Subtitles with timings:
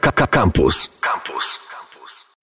[0.00, 0.90] Campus.
[1.00, 1.58] Campus.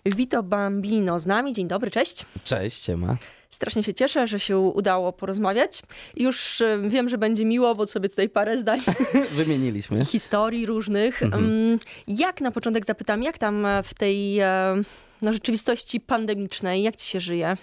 [0.06, 1.54] Vito Bambino z nami.
[1.54, 2.26] Dzień dobry, cześć.
[2.44, 3.18] Cześć, Ciema.
[3.50, 5.82] Strasznie się cieszę, że się udało porozmawiać.
[6.16, 8.80] Już e, wiem, że będzie miło, bo sobie tutaj parę zdań
[9.32, 10.06] Wymieniliśmy.
[10.06, 11.24] historii różnych.
[11.24, 14.40] Mm, Jak na początek zapytam, jak tam w tej
[15.22, 17.58] no, rzeczywistości pandemicznej, jak ci się żyje?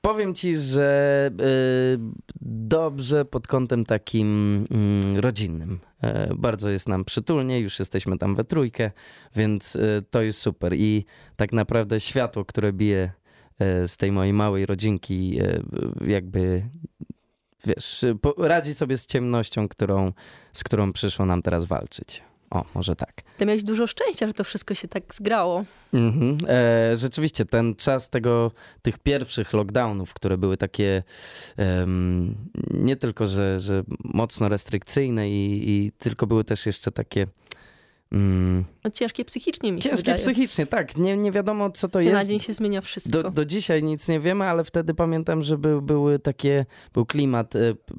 [0.00, 1.98] Powiem ci, że y,
[2.42, 4.26] dobrze pod kątem takim
[4.70, 5.80] mm, rodzinnym.
[6.02, 8.90] E, bardzo jest nam przytulnie, już jesteśmy tam we trójkę,
[9.36, 10.74] więc y, to jest super.
[10.76, 11.04] I
[11.36, 13.12] tak naprawdę światło, które bije
[13.58, 15.60] e, z tej mojej małej rodzinki, e,
[16.06, 16.62] jakby
[17.66, 18.04] wiesz,
[18.38, 20.12] radzi sobie z ciemnością, którą,
[20.52, 22.22] z którą przyszło nam teraz walczyć.
[22.50, 23.22] O, może tak.
[23.36, 25.64] Ty miałeś dużo szczęścia, że to wszystko się tak zgrało.
[25.94, 26.38] Mhm.
[26.48, 28.50] E, rzeczywiście, ten czas tego,
[28.82, 31.02] tych pierwszych lockdownów, które były takie
[31.56, 32.34] em,
[32.70, 37.26] nie tylko, że, że mocno restrykcyjne i, i tylko były też jeszcze takie
[38.12, 40.18] mm, No, ciężkie psychicznie mi się ciężkie wydaje.
[40.18, 40.96] psychicznie, tak.
[40.96, 42.30] Nie, nie wiadomo, co to dnia na jest.
[42.30, 43.22] dzień się zmienia wszystko.
[43.22, 47.52] Do, do dzisiaj nic nie wiemy, ale wtedy pamiętam, że był, były takie, był klimat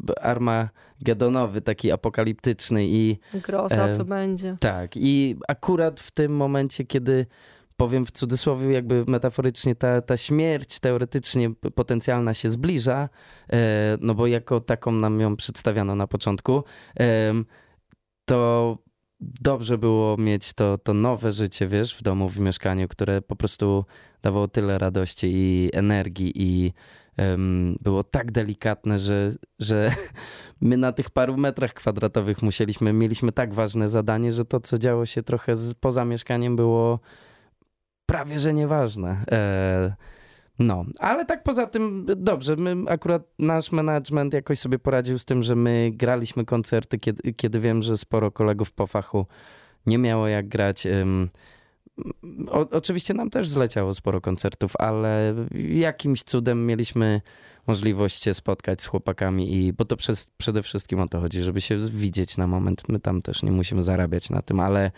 [0.07, 4.57] p- armagedonowy, taki apokaliptyczny i Groza, e, co będzie.
[4.59, 7.25] tak, i akurat w tym momencie, kiedy
[7.77, 13.09] powiem w cudzysłowie, jakby metaforycznie, ta, ta śmierć teoretycznie potencjalna się zbliża,
[13.53, 16.63] e, no bo jako taką nam ją przedstawiano na początku,
[18.25, 18.77] to
[19.21, 23.85] dobrze było mieć to, to nowe życie, wiesz, w domu, w mieszkaniu, które po prostu
[24.21, 26.73] dawało tyle radości i energii i
[27.17, 29.91] em, było tak delikatne, że, że
[30.61, 35.05] my na tych paru metrach kwadratowych musieliśmy, mieliśmy tak ważne zadanie, że to, co działo
[35.05, 36.99] się trochę z, poza mieszkaniem było
[38.05, 39.25] prawie, że nieważne.
[39.31, 39.95] E,
[40.59, 45.43] no, ale tak poza tym dobrze, my akurat nasz management jakoś sobie poradził z tym,
[45.43, 49.25] że my graliśmy koncerty, kiedy, kiedy wiem, że sporo kolegów po fachu
[49.85, 50.87] nie miało jak grać.
[52.49, 55.35] O, oczywiście nam też zleciało sporo koncertów, ale
[55.69, 57.21] jakimś cudem mieliśmy
[57.67, 61.61] możliwość się spotkać z chłopakami i bo to przez, przede wszystkim o to chodzi, żeby
[61.61, 62.89] się widzieć na moment.
[62.89, 64.91] My tam też nie musimy zarabiać na tym, ale,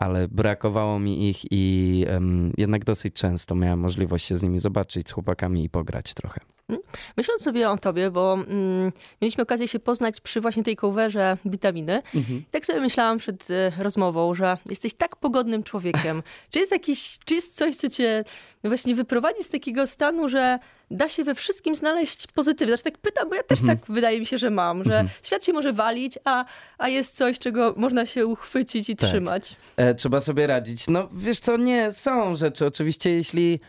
[0.00, 5.08] ale brakowało mi ich i em, jednak dosyć często miałem możliwość się z nimi zobaczyć,
[5.08, 6.40] z chłopakami i pograć trochę.
[7.16, 8.92] Myśląc sobie o tobie, bo mm,
[9.22, 12.02] mieliśmy okazję się poznać przy właśnie tej coverze witaminy.
[12.50, 16.22] Tak sobie myślałam przed e, rozmową, że jesteś tak pogodnym człowiekiem.
[16.50, 18.24] czy jest jakiś, czy jest coś, co cię
[18.62, 20.58] no właśnie wyprowadzi z takiego stanu, że
[20.90, 22.76] da się we wszystkim znaleźć pozytywne?
[22.76, 25.52] Znaczy tak pytam, bo ja też tak wydaje mi się, że mam, że świat się
[25.52, 26.44] może walić, a,
[26.78, 29.08] a jest coś, czego można się uchwycić i Tak.
[29.10, 29.56] trzymać.
[29.76, 30.88] E, trzeba sobie radzić.
[30.88, 32.66] No wiesz co, nie, są rzeczy.
[32.66, 33.60] Oczywiście jeśli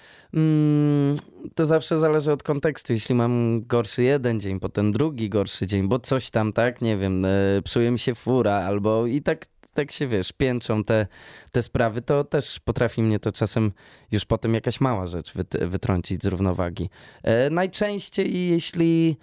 [1.56, 2.94] to zawsze zależy od kontekstu.
[2.94, 7.26] Jeśli mam gorszy jeden dzień, potem drugi gorszy dzień, bo coś tam, tak, nie wiem,
[7.26, 7.30] e,
[7.64, 11.08] psuje mi się fura albo i tak tak się, wiesz, pięczą te,
[11.52, 13.72] te sprawy, to też potrafi mnie to czasem
[14.12, 16.90] już potem jakaś mała rzecz wyt, wytrącić z równowagi.
[17.24, 19.18] E, najczęściej jeśli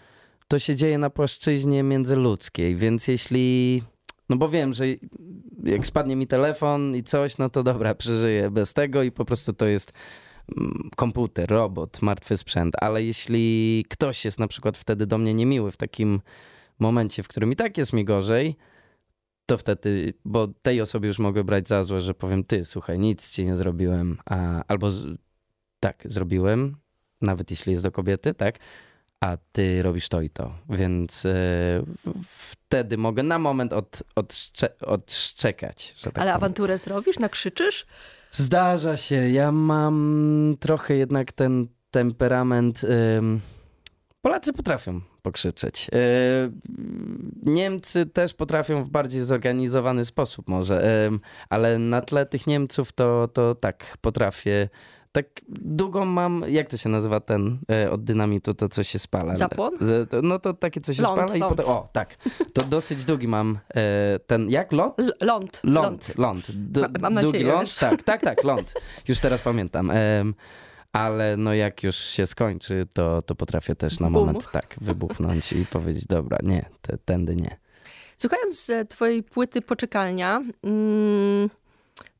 [0.48, 3.82] to się dzieje na płaszczyźnie międzyludzkiej, więc jeśli
[4.28, 4.84] no bo wiem, że
[5.64, 9.52] jak spadnie mi telefon i coś, no to dobra, przeżyję bez tego i po prostu
[9.52, 10.25] to jest mm,
[10.96, 12.74] komputer, robot, martwy sprzęt.
[12.80, 16.20] Ale jeśli ktoś jest na przykład wtedy do mnie niemiły w takim
[16.78, 18.56] momencie, w którym i tak jest mi gorzej,
[19.46, 23.30] to wtedy, bo tej osobie już mogę brać za złe, że powiem, ty, słuchaj, nic
[23.30, 24.90] ci nie zrobiłem, a, albo
[25.80, 26.76] tak, zrobiłem,
[27.20, 28.58] nawet jeśli jest do kobiety, tak,
[29.20, 30.54] a ty robisz to i to.
[30.68, 31.82] Więc e,
[32.28, 35.94] wtedy mogę na moment od, odszcze, odszczekać.
[35.94, 36.36] Tak Ale powiem.
[36.36, 37.86] awanturę zrobisz, nakrzyczysz?
[38.36, 39.30] Zdarza się.
[39.30, 42.86] Ja mam trochę jednak ten temperament.
[44.20, 45.88] Polacy potrafią pokrzyczeć.
[45.92, 46.52] Yy,
[47.42, 51.10] Niemcy też potrafią w bardziej zorganizowany sposób może,
[51.48, 54.68] ale na tle tych Niemców to, to tak potrafię.
[55.16, 59.34] Tak długą mam, jak to się nazywa ten e, od dynamitu, to co się spala?
[59.34, 59.72] Zapłon?
[59.80, 61.56] Z- to- No to takie co się Ląd, spala i ląd.
[61.56, 62.16] potem, o tak,
[62.52, 65.00] to dosyć długi mam e, ten, jak lot?
[65.00, 65.60] L- ląd.
[65.64, 66.46] Ląd, ląd.
[66.50, 67.60] D- Ma- mam długi nadzieję, ląd?
[67.68, 67.74] wiesz.
[67.74, 68.74] Tak, tak, tak, ląd.
[69.08, 69.90] Już teraz pamiętam.
[69.90, 70.34] Em,
[70.92, 74.12] ale no jak już się skończy, to, to potrafię też na Bum.
[74.26, 77.56] moment tak wybuchnąć i powiedzieć, dobra, nie, te, tędy nie.
[78.16, 81.50] Słuchając e, twojej płyty Poczekalnia, mm,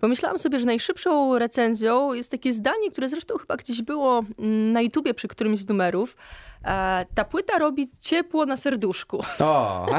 [0.00, 4.80] pomyślałam sobie, że najszybszą recenzją jest takie zdanie, które zresztą chyba gdzieś było mm, na
[4.80, 6.16] YouTubie przy którymś z numerów.
[6.64, 9.20] E, ta płyta robi ciepło na serduszku.
[9.40, 9.86] O,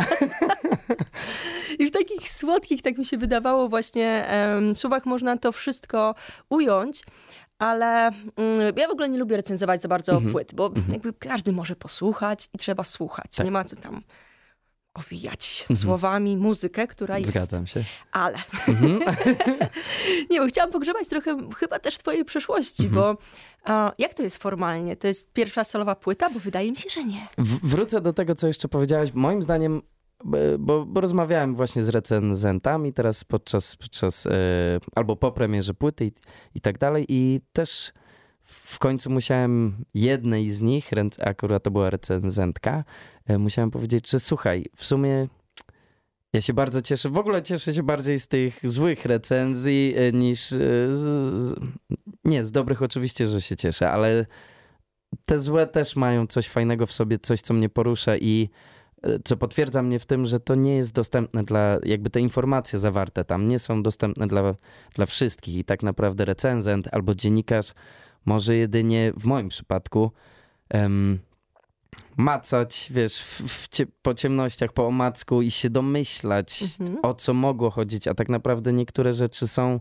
[1.79, 4.27] I w takich słodkich, tak mi się wydawało, właśnie
[4.73, 6.15] słowach można to wszystko
[6.49, 7.03] ująć.
[7.59, 11.75] Ale mm, ja w ogóle nie lubię recenzować za bardzo płyt, bo jakby każdy może
[11.75, 13.35] posłuchać i trzeba słuchać.
[13.35, 13.45] Tak.
[13.45, 14.01] Nie ma co tam
[14.97, 17.29] owijać słowami muzykę, która jest.
[17.29, 17.83] Zgadzam się.
[18.11, 18.37] Ale.
[20.29, 23.01] nie, bo chciałam pogrzebać trochę chyba też twojej przeszłości, Mhm.
[23.01, 23.21] bo
[23.63, 24.95] a, jak to jest formalnie?
[24.95, 26.29] To jest pierwsza solowa płyta?
[26.29, 27.27] Bo wydaje mi się, że nie.
[27.37, 29.13] W, wrócę do tego, co jeszcze powiedziałeś.
[29.13, 29.81] Moim zdaniem,
[30.59, 34.31] bo, bo rozmawiałem właśnie z recenzentami teraz podczas, podczas e,
[34.95, 36.11] albo po premierze płyty i,
[36.55, 37.91] i tak dalej i też
[38.41, 40.91] w końcu musiałem jednej z nich,
[41.25, 42.83] akurat to była recenzentka,
[43.39, 45.27] musiałem powiedzieć, że słuchaj, w sumie
[46.33, 50.51] ja się bardzo cieszę, w ogóle cieszę się bardziej z tych złych recenzji e, niż,
[50.51, 51.55] e, z,
[52.25, 54.25] nie, z dobrych oczywiście, że się cieszę, ale
[55.25, 58.49] te złe też mają coś fajnego w sobie, coś, co mnie porusza i
[59.03, 62.79] e, co potwierdza mnie w tym, że to nie jest dostępne dla, jakby te informacje
[62.79, 64.55] zawarte tam nie są dostępne dla,
[64.95, 67.73] dla wszystkich i tak naprawdę recenzent albo dziennikarz
[68.25, 70.11] może jedynie w moim przypadku
[70.69, 71.19] em,
[72.17, 76.99] macać, wiesz, w, w cie, po ciemnościach, po omacku i się domyślać, Mhm.
[77.03, 79.79] o co mogło chodzić, a tak naprawdę niektóre rzeczy są,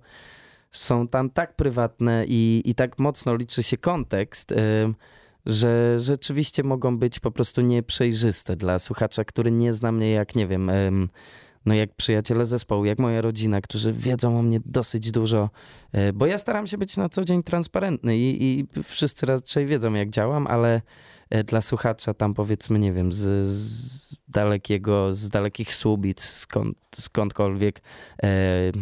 [0.70, 4.94] są tam tak prywatne i, i tak mocno liczy się kontekst, ym,
[5.46, 10.46] że rzeczywiście mogą być po prostu nieprzejrzyste dla słuchacza, który nie zna mnie jak, nie
[10.46, 11.08] wiem, ym,
[11.66, 15.50] no jak przyjaciele zespołu, jak moja rodzina, którzy wiedzą o mnie dosyć dużo,
[15.94, 19.94] y, bo ja staram się być na co dzień transparentny i, i wszyscy raczej wiedzą
[19.94, 20.80] jak działam, ale y,
[21.44, 27.80] dla słuchacza tam powiedzmy, nie wiem, z, z dalekiego, z dalekich Słubic, skąd, skądkolwiek,
[28.22, 28.28] e,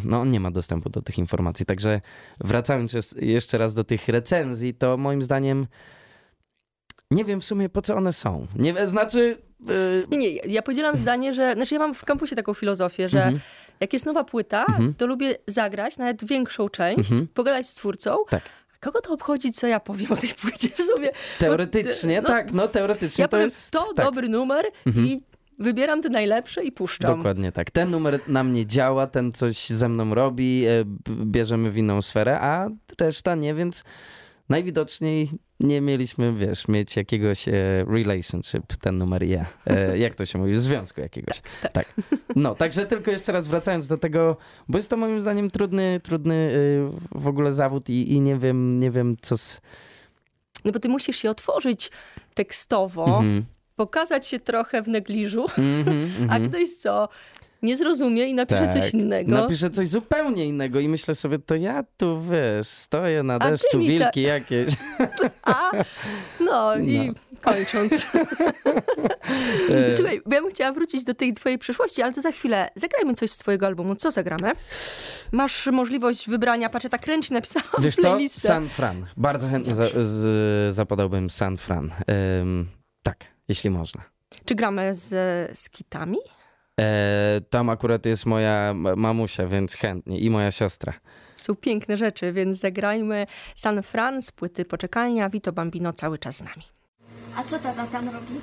[0.05, 1.67] no on nie ma dostępu do tych informacji.
[1.67, 2.01] Także
[2.41, 5.67] wracając jeszcze- raz do tych recenzji, to moim zdaniem
[7.11, 8.47] nie wiem w sumie po co one są.
[8.57, 9.37] Nie, znaczy...
[9.71, 11.53] y, Nie, nie, ja podzielam zdanie, że.
[11.55, 13.41] Znaczy, ja mam w kampusie taką filozofię, że Mhm.
[13.81, 14.95] jak jest nowa płyta, Mhm.
[14.95, 17.29] to lubię zagrać nawet większą część, Mhm.
[17.35, 18.17] pogadać z twórcą.
[18.31, 18.43] Tak.
[18.85, 21.09] Kogo to obchodzi, co ja powiem o tej płycie w sumie?
[21.39, 23.71] Teoretycznie, no, tak, no teoretycznie Ja to powiem, jest...
[23.71, 24.07] to tak.
[24.07, 25.07] dobry numer Mhm.
[25.07, 25.23] i
[25.59, 27.17] wybieram te najlepsze i puszczam.
[27.17, 27.71] Dokładnie tak.
[27.71, 30.85] Ten numer na mnie działa, ten coś ze mną robi, e,
[31.25, 32.69] bierzemy w inną sferę, a
[33.01, 33.85] reszta nie, więc
[34.49, 35.29] najwidoczniej
[35.61, 37.53] nie mieliśmy, wiesz, mieć jakiegoś e,
[37.89, 39.47] relationship, ten numer ja.
[39.67, 40.59] E, jak to się mówi?
[40.59, 41.43] Związku jakiegoś.
[41.73, 41.95] Tak,
[42.37, 44.37] No, także tylko jeszcze raz wracając do tego,
[44.69, 46.35] bo jest to moim zdaniem trudny, trudny
[47.15, 49.61] e, w ogóle zawód i, i nie wiem, nie wiem co z...
[50.65, 51.91] No bo ty musisz się otworzyć
[52.35, 53.45] tekstowo, Mhm.
[53.77, 56.49] pokazać się trochę w negliżu, Mhm, a mhm.
[56.49, 57.09] ktoś co
[57.65, 58.95] nie zrozumie i napisze coś Tak.
[58.95, 59.31] innego.
[59.31, 63.79] Napiszę coś zupełnie innego i myślę sobie, to ja tu, wiesz, stoję na deszczu, ta-
[63.79, 64.75] wilki jakieś.
[65.43, 65.71] A,
[66.41, 67.13] no i
[67.45, 68.07] kończąc.
[69.71, 72.69] E, Słuchaj, bo ja bym chciała wrócić do tej twojej przyszłości, ale to za chwilę.
[72.75, 73.97] Zagrajmy coś z twojego albumu.
[73.97, 74.53] Co zagramy?
[75.33, 78.19] Masz możliwość wybrania, patrzę, tak ręcznie napisałam Wiesz co?
[78.29, 79.07] San Fran.
[79.17, 81.91] Bardzo chętnie za, z, zapadałbym San Fran.
[82.41, 82.69] Ym,
[83.03, 84.03] tak, jeśli można.
[84.45, 85.09] Czy gramy z,
[85.59, 86.19] z kitami?
[86.81, 90.93] E, tam akurat jest moja ma- mamusia, więc chętnie i moja siostra.
[91.37, 95.29] Są piękne rzeczy, więc zagrajmy San Fran z płyty Poczekalnia.
[95.29, 96.63] Vito Bambino cały czas z nami.
[97.37, 98.35] A co tata tam robi?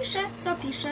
[0.00, 0.18] Pisze.
[0.40, 0.88] Co pisze?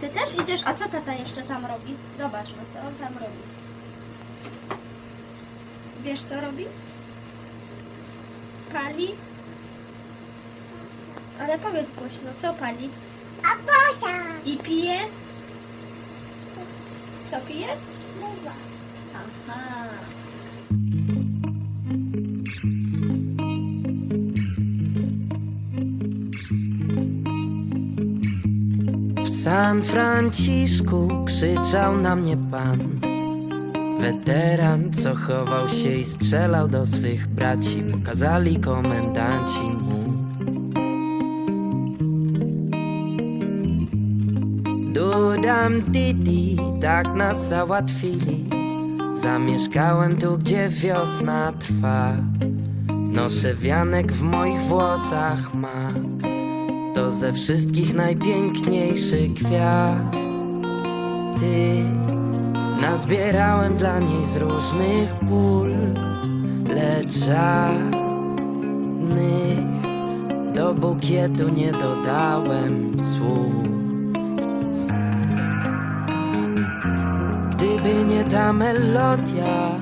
[0.00, 0.60] Ty też idziesz?
[0.64, 1.94] A co tata jeszcze tam robi?
[2.18, 3.38] Zobacz, no co on tam robi.
[6.04, 6.64] Wiesz co robi?
[8.72, 9.08] Pali?
[11.40, 12.88] Ale powiedz głośno, co pali?
[13.44, 14.14] A Bosia!
[14.46, 14.98] I pije?
[17.30, 17.68] Co pije?
[19.14, 19.88] Aha.
[29.22, 33.00] W San Franciszku krzyczał na mnie pan
[34.00, 40.11] Weteran, co chował się i strzelał do swych braci Pokazali komendanci mu
[45.22, 48.50] Dudam didi, tak nas załatwili
[49.12, 52.12] Zamieszkałem tu, gdzie wiosna trwa
[52.88, 55.94] Noszę wianek w moich włosach mak
[56.94, 60.12] to ze wszystkich najpiękniejszy kwiat.
[61.38, 61.84] Ty
[62.80, 65.74] nazbierałem dla niej z różnych pól,
[66.64, 67.92] lecz żadnych
[70.54, 73.71] do bukietu nie dodałem słów.
[77.92, 79.80] Gdyby nie ta melodia.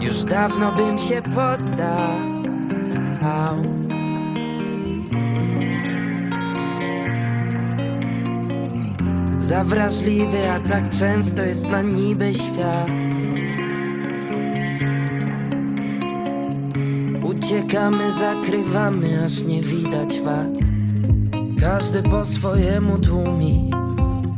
[0.00, 2.36] Już dawno bym się poddał.
[9.38, 12.90] Za wrażliwy, a tak często jest na niby świat.
[17.22, 20.65] Uciekamy, zakrywamy, aż nie widać wad
[21.66, 23.70] Każdy po swojemu tłumi.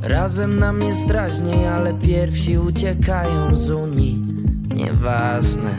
[0.03, 4.25] Razem nam jest raźniej, ale pierwsi uciekają z Unii.
[4.75, 5.71] Nieważne,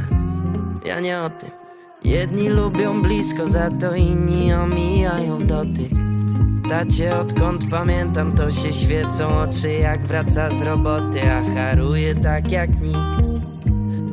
[0.86, 1.50] ja nie o tym.
[2.04, 5.92] Jedni lubią blisko, za to inni omijają dotyk.
[6.70, 12.82] Tacie, odkąd pamiętam, to się świecą oczy jak wraca z roboty A haruje tak jak
[12.82, 13.30] nikt.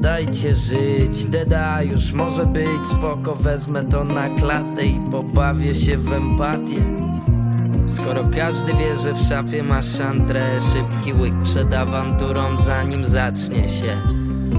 [0.00, 3.34] Dajcie żyć, deda już może być spoko.
[3.34, 7.05] Wezmę to na klatę i pobawię się w empatię
[7.86, 13.96] Skoro każdy wie, że w szafie masz szantrę Szybki łyk przed awanturą zanim zacznie się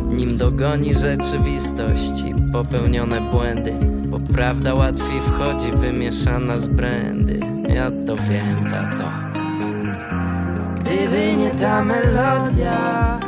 [0.09, 3.73] Nim dogoni rzeczywistość i popełnione błędy
[4.07, 7.39] Bo prawda łatwiej wchodzi wymieszana z brandy.
[7.75, 9.11] Ja to wiem, tato.
[10.79, 13.19] Gdyby nie ta melodia.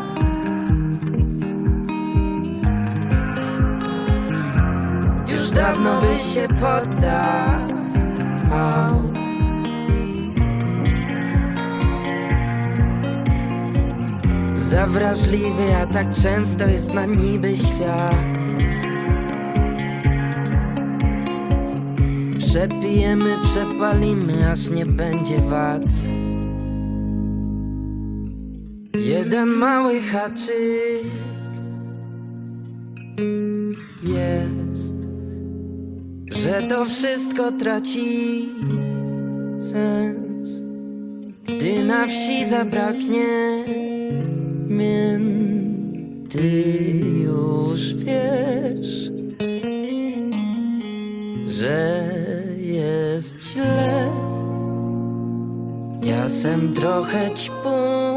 [5.27, 7.79] Już dawno byś się poddał
[14.69, 18.49] Za wrażliwy, a tak często jest na niby świat.
[22.37, 25.81] Przepijemy, przepalimy, aż nie będzie wad.
[28.93, 31.05] Jeden mały haczyk
[34.03, 34.95] jest
[36.31, 38.49] Że to wszystko traci
[39.57, 40.63] sens.
[41.45, 43.25] Gdy na wsi zabraknie
[44.69, 46.51] mięty
[47.23, 49.11] już wiesz,
[51.47, 52.03] że
[52.57, 54.11] jest źle.
[56.03, 58.08] Ja sem trochę ćpunek.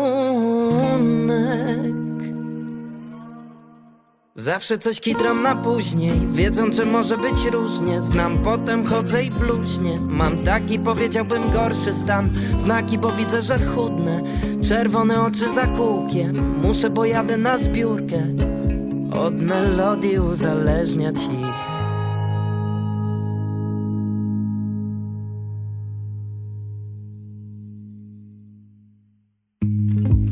[4.42, 8.00] Zawsze coś kitram na później, wiedząc, że może być różnie.
[8.00, 12.30] Znam, potem chodzę i bluźnie Mam taki, powiedziałbym, gorszy stan.
[12.56, 14.22] Znaki, bo widzę, że chudnę.
[14.68, 16.61] Czerwone oczy za kółkiem.
[16.62, 18.26] Muszę, bo jadę na zbiórkę.
[19.12, 21.72] Od melodii uzależniać ich.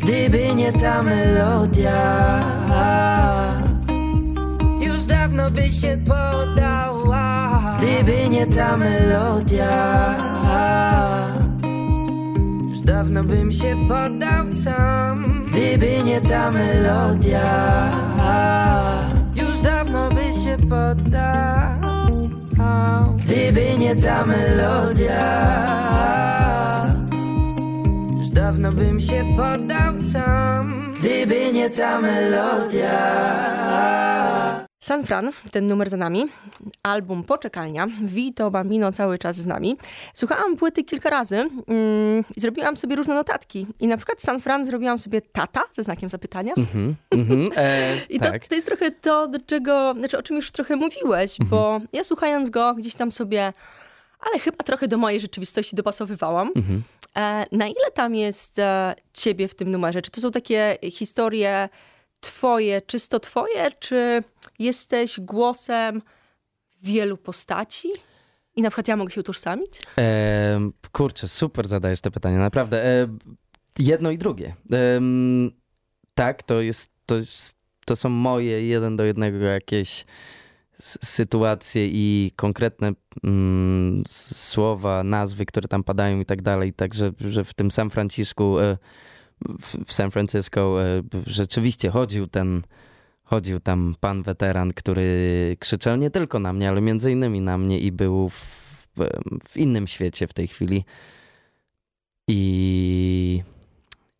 [0.02, 2.40] Gdyby nie ta melodia
[5.40, 10.14] dawno by się podała Gdyby nie ta melodia.
[12.68, 17.40] Już dawno bym się poddał sam Gdyby nie ta melodia.
[19.34, 22.28] Już dawno by się poddał
[23.16, 25.20] Gdyby nie ta melodia.
[28.18, 33.50] Już dawno bym się poddał sam, gdyby nie ta melodia.
[34.90, 36.26] San Fran, ten numer za nami,
[36.82, 39.76] album Poczekalnia, Vito Bambino cały czas z nami.
[40.14, 43.66] Słuchałam płyty kilka razy mm, i zrobiłam sobie różne notatki.
[43.80, 46.54] I na przykład San Fran zrobiłam sobie tata ze znakiem zapytania.
[46.56, 48.42] Mhm, mhm, e, I tak.
[48.42, 52.04] to, to jest trochę to, do czego, znaczy o czym już trochę mówiłeś, bo ja
[52.04, 53.52] słuchając go gdzieś tam sobie,
[54.20, 56.50] ale chyba trochę do mojej rzeczywistości dopasowywałam.
[57.16, 60.02] E, na ile tam jest e, ciebie w tym numerze?
[60.02, 61.68] Czy to są takie historie
[62.20, 64.22] twoje, czysto twoje, czy
[64.58, 66.02] jesteś głosem
[66.82, 67.88] wielu postaci?
[68.56, 69.80] I na przykład ja mogę się utożsamić?
[69.98, 72.84] E, kurczę, super zadajesz te pytania, naprawdę.
[72.84, 73.08] E,
[73.78, 74.54] jedno i drugie.
[74.72, 75.50] Em,
[76.14, 77.16] tak, to jest, to
[77.84, 80.04] to są moje jeden do jednego jakieś
[81.02, 82.92] sytuacje i konkretne
[83.24, 86.72] mm, słowa, nazwy, które tam padają i tak dalej.
[86.72, 88.78] Także, że w tym San Franciszku, e,
[89.60, 92.62] w, San Francisco e, rzeczywiście chodził ten
[93.30, 97.78] chodził tam pan weteran, który krzyczał nie tylko na mnie, ale między innymi na mnie
[97.78, 98.90] i był w,
[99.48, 100.84] w innym świecie w tej chwili.
[102.28, 103.42] I,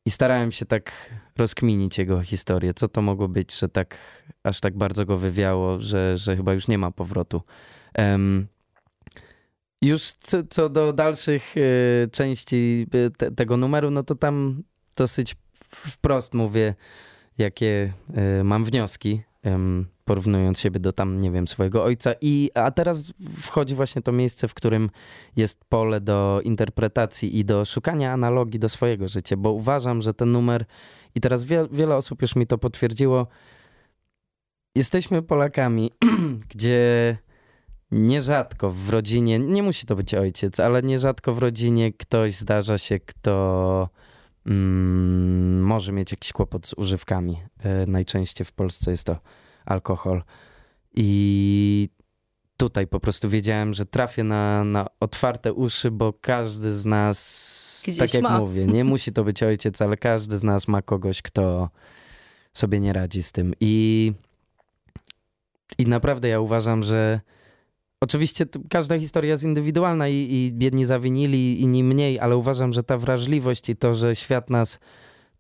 [0.07, 0.93] I starałem się tak
[1.37, 2.75] rozkminić jego historię.
[2.75, 3.97] Co to mogło być, że tak
[4.45, 7.43] aż tak bardzo go wywiało, że, że chyba już nie ma powrotu.
[7.95, 8.47] Em,
[9.83, 14.63] już co, co do dalszych e, części e, te, tego numeru, no to tam
[14.97, 15.37] dosyć
[15.71, 16.75] wprost mówię,
[17.39, 22.15] jakie e, mam wnioski, em, porównując siebie do tam, nie wiem, swojego ojca.
[22.21, 24.91] I, a teraz wchodzi właśnie to miejsce, w którym
[25.37, 30.33] jest pole do interpretacji i do szukania analogii do swojego życia, bo uważam, że ten
[30.33, 30.65] numer,
[31.15, 33.27] i teraz wie, wiele osób już mi to potwierdziło,
[34.75, 35.91] jesteśmy Polakami,
[36.55, 37.17] gdzie
[37.91, 42.99] nierzadko w rodzinie, nie musi to być ojciec, ale nierzadko w rodzinie ktoś zdarza się,
[42.99, 43.89] kto
[44.47, 47.43] mm, może mieć jakiś kłopot z używkami.
[47.65, 49.19] E, najczęściej w Polsce jest to
[49.67, 50.23] alkohol.
[50.95, 51.89] I
[52.57, 57.99] tutaj po prostu wiedziałem, że trafię na, na otwarte uszy, bo każdy z nas, Gdzieś
[57.99, 58.39] tak jak ma.
[58.39, 61.71] mówię, nie musi to być ojciec, ale każdy z nas ma kogoś, kto
[62.53, 63.55] sobie nie radzi z tym.
[63.61, 64.13] I,
[65.79, 67.21] i naprawdę ja uważam, że
[68.01, 72.99] oczywiście każda historia jest indywidualna i, i biedni zawinili, inni mniej, ale uważam, że ta
[72.99, 74.79] wrażliwość i to, że świat nas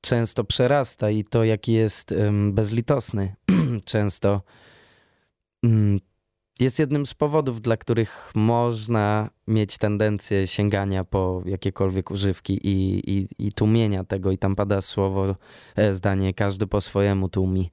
[0.00, 3.34] często przerasta i to, jaki jest em, bezlitosny
[3.84, 4.42] często,
[5.64, 6.00] mm,
[6.60, 13.28] jest jednym z powodów, dla których można mieć tendencję sięgania po jakiekolwiek używki i, i,
[13.38, 14.32] i tłumienia tego.
[14.32, 15.36] I tam pada słowo,
[15.76, 17.70] e, zdanie, każdy po swojemu tłumi.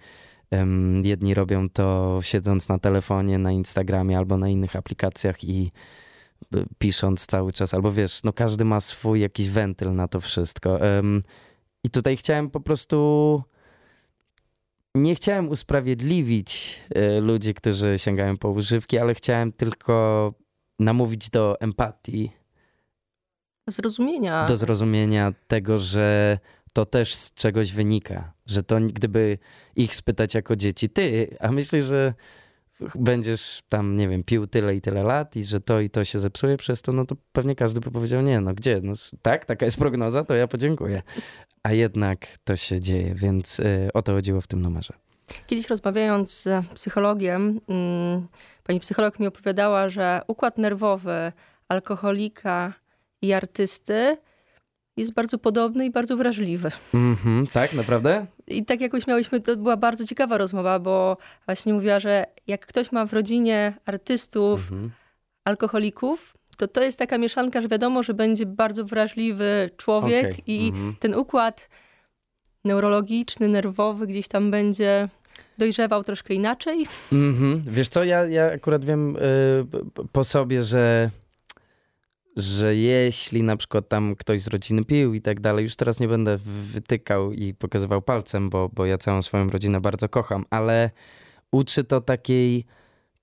[1.04, 5.72] Jedni robią to siedząc na telefonie, na Instagramie albo na innych aplikacjach i
[6.56, 10.80] y, pisząc cały czas, albo wiesz, no każdy ma swój jakiś wentyl na to wszystko.
[11.84, 13.44] I tutaj chciałem po prostu
[14.96, 16.82] nie chciałem usprawiedliwić
[17.18, 20.34] y, ludzi, którzy sięgają po używki, ale chciałem tylko
[20.80, 22.32] namówić do empatii,
[23.68, 24.46] Zrozumienia.
[24.46, 26.38] do zrozumienia tego, że
[26.74, 28.34] to też z czegoś wynika.
[28.48, 29.38] Że to gdyby
[29.76, 32.14] ich spytać jako dzieci, ty, a myślisz, że
[32.96, 36.20] będziesz tam, nie wiem, pił tyle i tyle lat i że to i to się
[36.20, 39.66] zepsuje przez to, no to pewnie każdy by powiedział, nie, no gdzie, no tak, taka
[39.66, 41.02] jest prognoza, to ja podziękuję.
[41.64, 44.94] A jednak to się dzieje, więc y, o to chodziło w tym numerze.
[45.48, 48.28] Kiedyś rozmawiając z psychologiem, mm,
[48.64, 51.32] pani psycholog mi opowiadała, że układ nerwowy
[51.68, 52.74] alkoholika
[53.22, 54.18] i artysty
[54.98, 56.72] jest bardzo podobny i bardzo wrażliwy.
[56.94, 58.26] Mhm, tak, naprawdę?
[58.48, 62.92] I tak jakoś miałyśmy, to była bardzo ciekawa rozmowa, bo właśnie mówiła, że jak ktoś
[62.92, 64.92] ma w rodzinie artystów, Mhm.
[65.46, 70.68] alkoholików, to to jest taka mieszanka, że wiadomo, że będzie bardzo wrażliwy człowiek Okej, i
[70.68, 70.96] mhm.
[71.00, 71.70] ten układ
[72.66, 75.10] neurologiczny, nerwowy gdzieś tam będzie
[75.58, 76.86] dojrzewał troszkę inaczej.
[77.12, 77.62] Mhm.
[77.68, 79.20] Wiesz co, ja, ja akurat wiem y,
[79.72, 81.10] p- po sobie, że,
[82.38, 86.08] że jeśli na przykład tam ktoś z rodziny pił i tak dalej, już teraz nie
[86.08, 86.38] będę
[86.74, 90.92] wytykał i pokazywał palcem, bo, bo ja całą swoją rodzinę bardzo kocham, ale
[91.52, 92.66] uczy to takiej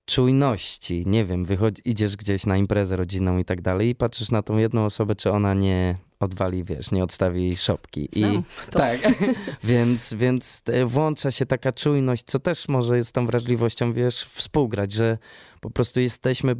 [0.05, 1.03] czujności.
[1.05, 4.57] Nie wiem, wychodzi, idziesz gdzieś na imprezę rodzinną i tak dalej i patrzysz na tą
[4.57, 8.09] jedną osobę, czy ona nie odwali, wiesz, nie odstawi szopki.
[8.15, 8.79] I, Znam to.
[8.79, 8.99] tak,
[9.63, 15.17] więc, więc włącza się taka czujność, co też może z tą wrażliwością, wiesz, współgrać, że
[15.61, 16.55] po prostu jesteśmy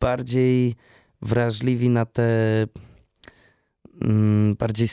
[0.00, 0.76] bardziej
[1.22, 2.22] wrażliwi na te
[4.02, 4.88] mm, bardziej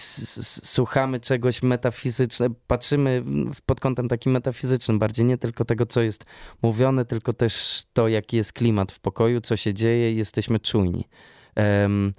[0.64, 3.24] słuchamy czegoś metafizycznego, patrzymy
[3.66, 6.26] pod kątem takim metafizycznym, bardziej nie tylko tego, co jest
[6.62, 11.08] mówione, tylko też to, jaki jest klimat w pokoju, co się dzieje i jesteśmy czujni.
[11.56, 12.14] Em,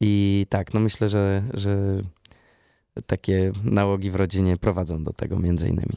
[0.00, 2.02] I tak, no myślę, że, że
[3.06, 5.96] takie nałogi w rodzinie prowadzą do tego między innymi.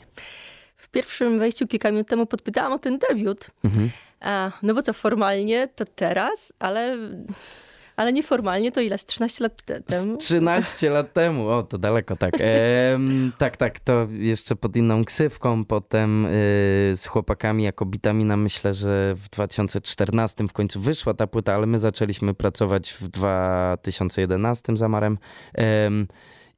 [0.76, 3.52] W pierwszym wejściu kilka minut temu podpytałam o ten debiut.
[3.64, 3.90] Mhm.
[4.26, 6.98] A, no bo co, formalnie to teraz, ale,
[7.96, 8.98] ale nieformalnie to ile?
[8.98, 10.16] Z 13 lat te- temu?
[10.16, 12.34] Z 13 lat temu, o to daleko, tak.
[12.42, 16.30] Em, tak, tak, to jeszcze pod inną ksywką, potem y,
[16.96, 21.78] z chłopakami jako Bitamina myślę, że w 2014 w końcu wyszła ta płyta, ale my
[21.78, 25.18] zaczęliśmy pracować w 2011 z Amarem.
[25.54, 26.08] Em,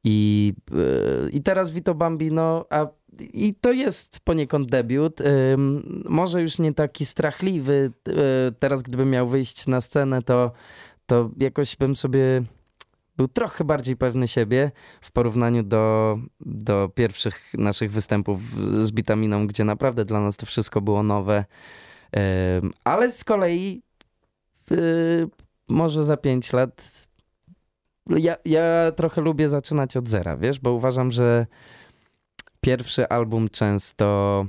[0.07, 2.87] i, y, I teraz Vito Bambino, a
[3.33, 5.19] i to jest poniekąd debiut.
[6.09, 7.91] Może już nie taki strachliwy.
[8.07, 8.13] y,
[8.59, 10.51] teraz, gdybym miał wyjść na scenę, to,
[11.05, 12.43] to jakoś bym sobie
[13.17, 18.41] był trochę bardziej pewny siebie w porównaniu do, do pierwszych naszych występów
[18.85, 21.45] z Bitaminą, gdzie naprawdę dla nas to wszystko było nowe.
[22.83, 23.81] Ale z kolei
[24.71, 25.27] y,
[25.69, 27.06] może za pięć lat
[28.09, 31.47] ja, ja trochę lubię zaczynać od zera, wiesz, bo uważam, że
[32.61, 34.45] pierwszy album często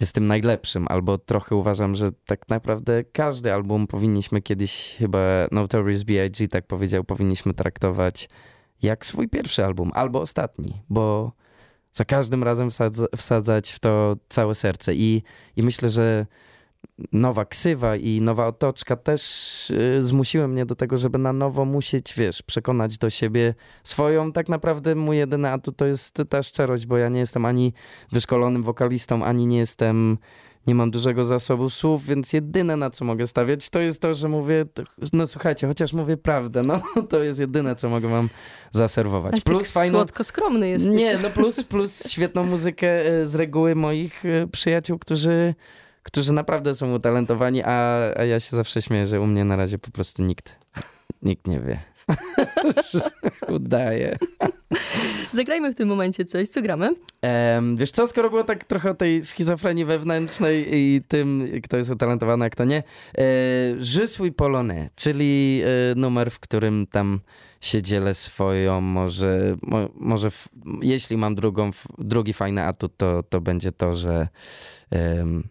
[0.00, 5.18] jest tym najlepszym, albo trochę uważam, że tak naprawdę każdy album powinniśmy kiedyś, chyba
[5.52, 6.48] Notorious B.I.G.
[6.48, 8.28] tak powiedział, powinniśmy traktować
[8.82, 11.32] jak swój pierwszy album, albo ostatni, bo
[11.92, 15.22] za każdym razem wsadza, wsadzać w to całe serce i,
[15.56, 16.26] i myślę, że
[17.12, 19.22] nowa ksywa i nowa otoczka też
[19.70, 24.48] y, zmusiły mnie do tego, żeby na nowo musieć, wiesz, przekonać do siebie swoją, tak
[24.48, 27.72] naprawdę mój jedyny atut to jest ta szczerość, bo ja nie jestem ani
[28.12, 30.18] wyszkolonym wokalistą, ani nie jestem,
[30.66, 34.28] nie mam dużego zasobu słów, więc jedyne na co mogę stawiać to jest to, że
[34.28, 34.66] mówię,
[35.12, 38.28] no słuchajcie, chociaż mówię prawdę, no to jest jedyne, co mogę wam
[38.72, 39.34] zaserwować.
[39.34, 40.92] Aż Plus tak fajną słodko skromny jesteś.
[40.92, 45.54] nie, no plus, plus świetną muzykę e, z reguły moich e, przyjaciół, którzy,
[46.06, 49.78] którzy naprawdę są utalentowani, a, a ja się zawsze śmieję, że u mnie na razie
[49.78, 50.56] po prostu nikt,
[51.22, 51.78] nikt nie wie.
[53.56, 54.18] Udaje.
[55.32, 56.48] Zagrajmy w tym momencie coś.
[56.48, 56.94] Co gramy?
[57.22, 61.90] Em, wiesz co, skoro było tak trochę o tej schizofrenii wewnętrznej i tym, kto jest
[61.90, 62.82] utalentowany, a kto nie.
[63.18, 67.20] E, suis polonais, czyli e, numer, w którym tam
[67.60, 70.48] się dzielę swoją, może, mo, może w,
[70.82, 74.28] jeśli mam drugą, drugi fajny atut, to, to będzie to, że
[74.90, 75.48] em,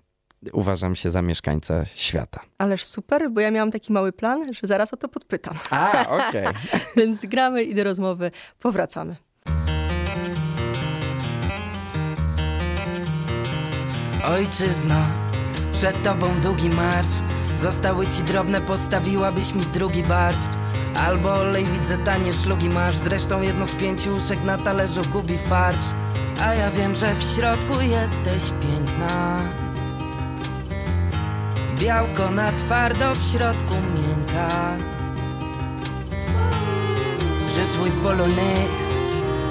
[0.54, 2.42] uważam się za mieszkańca świata.
[2.58, 5.58] Ależ super, bo ja miałam taki mały plan, że zaraz o to podpytam.
[5.70, 6.48] A, okej.
[6.98, 9.16] Więc gramy i do rozmowy powracamy.
[14.26, 14.96] Ojczyzno,
[15.72, 17.08] przed tobą długi marsz
[17.62, 20.52] Zostały ci drobne, postawiłabyś mi drugi barszcz
[20.96, 25.94] Albo olej, widzę tanie szlugi masz Zresztą jedno z pięciu uszek na talerzu gubi farsz
[26.42, 29.40] A ja wiem, że w środku jesteś piękna
[31.80, 34.78] Białko na twardo, w środku miękka
[37.56, 38.68] Je suis polonais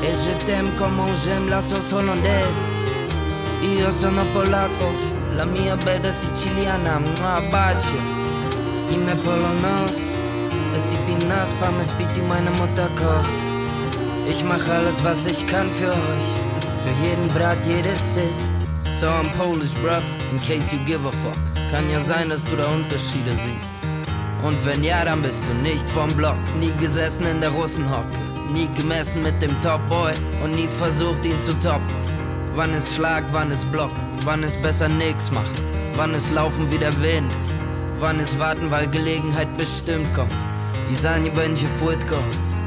[0.03, 2.75] Et je t'aime comme on j'aime la sauce hollandaise
[3.65, 4.93] Io sono polacco,
[5.37, 8.01] la mia beda siciliana, ma bacio.
[8.93, 9.97] Ime polonos,
[10.77, 13.31] es ich nas, pa me spiti meine Mutter kocht.
[14.29, 16.29] Ich mach alles, was ich kann für euch,
[16.85, 18.51] für jeden Brat, jedes Sis.
[19.01, 21.54] So I'm Polish, bruv, in case you give a fuck.
[21.75, 23.73] Kann ja sein, dass du da Unterschiede siehst.
[24.45, 26.37] Und wenn ja, dann bist du nicht vom Block.
[26.61, 28.17] Nie gesessen in der Russenhocke.
[28.53, 30.13] Nie gemessen mit dem Top-Boy
[30.45, 31.97] und nie versucht, ihn zu toppen.
[32.55, 33.91] Wann ist Schlag, wann ist Block?
[34.25, 35.57] Wann ist besser nix machen?
[35.97, 37.33] Wann ist Laufen wie der Wind?
[37.99, 40.33] Wann ist Warten, weil Gelegenheit bestimmt kommt?
[40.91, 42.23] I za nie będzie płytko,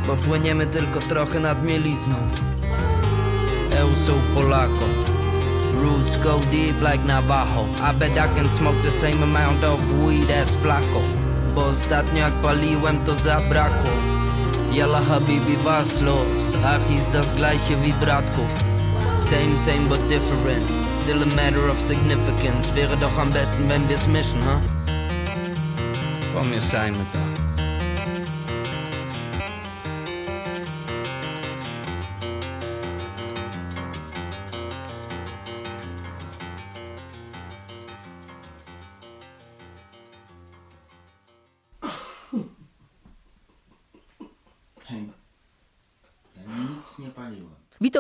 [0.08, 2.16] bo płyniemy tylko trochę nad mielizną.
[3.72, 5.17] Eu sou Polako.
[5.82, 7.66] Roots go deep like Navajo.
[7.82, 11.02] I bet I can smoke the same amount of weed as Flaco.
[11.56, 13.92] Bo ostatnio jak paliłem to zabrakło.
[14.72, 18.46] Yalla habibi was los, ach ist das gleiche wie Bratko.
[19.30, 20.66] Same, same but different.
[21.02, 22.72] Still a matter of significance.
[22.76, 24.62] Wäre doch am besten, wenn wir's mischen, ha?
[26.34, 27.37] Pomieszajmy to.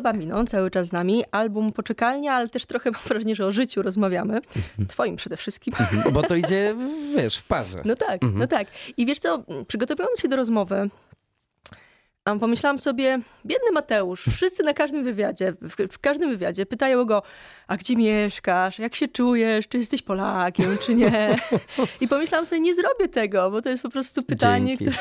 [0.08, 1.24] Bambino cały czas z nami.
[1.32, 4.41] Album Poczekalnia, ale też trochę mam wrażenie, że o życiu rozmawiamy.
[4.88, 5.74] Twoim przede wszystkim.
[6.12, 6.76] Bo to idzie,
[7.15, 7.82] wiesz, w parze.
[7.86, 8.67] No tak, no tak.
[8.98, 10.89] I wiesz co, przygotowując się do rozmowy,
[12.28, 17.24] a pomyślałam sobie, biedny Mateusz, wszyscy na każdym wywiadzie, w, w każdym wywiadzie pytają go,
[17.68, 21.38] a gdzie mieszkasz, jak się czujesz, czy jesteś Polakiem, czy nie.
[22.02, 24.92] I pomyślałam sobie, nie zrobię tego, bo to jest po prostu pytanie, które...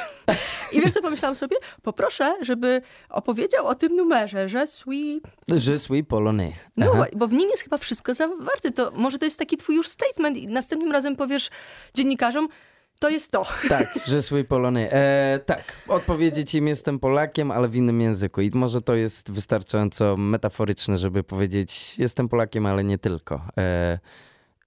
[0.73, 1.57] I wiesz co pomyślałam sobie?
[1.83, 5.25] Poproszę, żeby opowiedział o tym numerze, że sweet
[5.67, 6.55] Je suis polonais.
[6.77, 8.71] no, bo w nim jest chyba wszystko zawarte.
[8.71, 11.51] To może to jest taki twój już statement i następnym razem powiesz
[11.95, 12.49] dziennikarzom,
[12.99, 13.43] to jest to.
[13.69, 14.89] Tak, je suis polonais.
[14.93, 18.41] E, tak, odpowiedzieć im jestem Polakiem, ale w innym języku.
[18.41, 23.43] I może to jest wystarczająco metaforyczne, żeby powiedzieć jestem Polakiem, ale nie tylko.
[23.59, 23.99] E,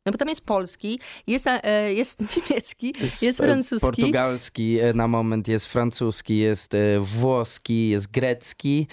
[0.06, 3.88] No bo tam jest polski, jest, e, jest niemiecki, jest e, francuski.
[3.88, 8.88] Portugalski e, na moment, jest francuski, jest włoski, jest grecki,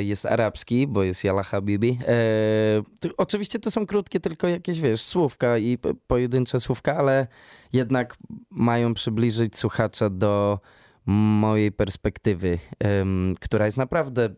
[0.00, 1.98] jest arabski, bo jest Yala Habibi.
[3.16, 7.26] Oczywiście to są krótkie tylko jakieś, wiesz, słówka i po- pojedyncze słówka, ale
[7.72, 8.16] jednak
[8.50, 10.60] mają przybliżyć słuchacza do
[11.06, 12.58] mojej perspektywy,
[13.40, 14.28] która jest naprawdę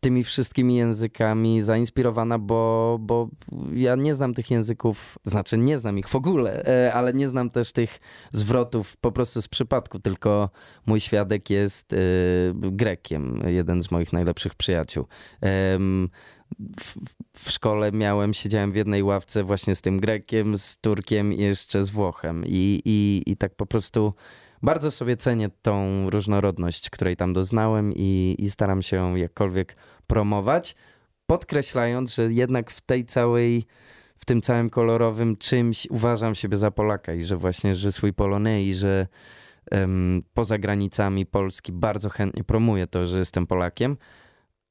[0.00, 3.28] tymi wszystkimi językami zainspirowana, bo, bo
[3.72, 7.50] ja nie znam tych języków, znaczy nie znam ich w ogóle, e, ale nie znam
[7.50, 8.00] też tych
[8.32, 10.50] zwrotów po prostu z przypadku, tylko
[10.86, 11.96] mój świadek jest e,
[12.54, 15.06] Grekiem, jeden z moich najlepszych przyjaciół.
[16.80, 16.94] W,
[17.36, 21.84] w szkole miałem, siedziałem w jednej ławce właśnie z tym Grekiem, z Turkiem i jeszcze
[21.84, 24.14] z Włochem i, i, i tak po prostu
[24.62, 30.76] bardzo sobie cenię tą różnorodność, której tam doznałem i, i staram się jakkolwiek promować,
[31.26, 33.64] podkreślając, że jednak w tej całej,
[34.16, 38.66] w tym całym kolorowym czymś uważam siebie za Polaka i że właśnie, że swój Polonais
[38.66, 39.06] i że
[39.70, 43.96] em, poza granicami Polski bardzo chętnie promuję to, że jestem Polakiem.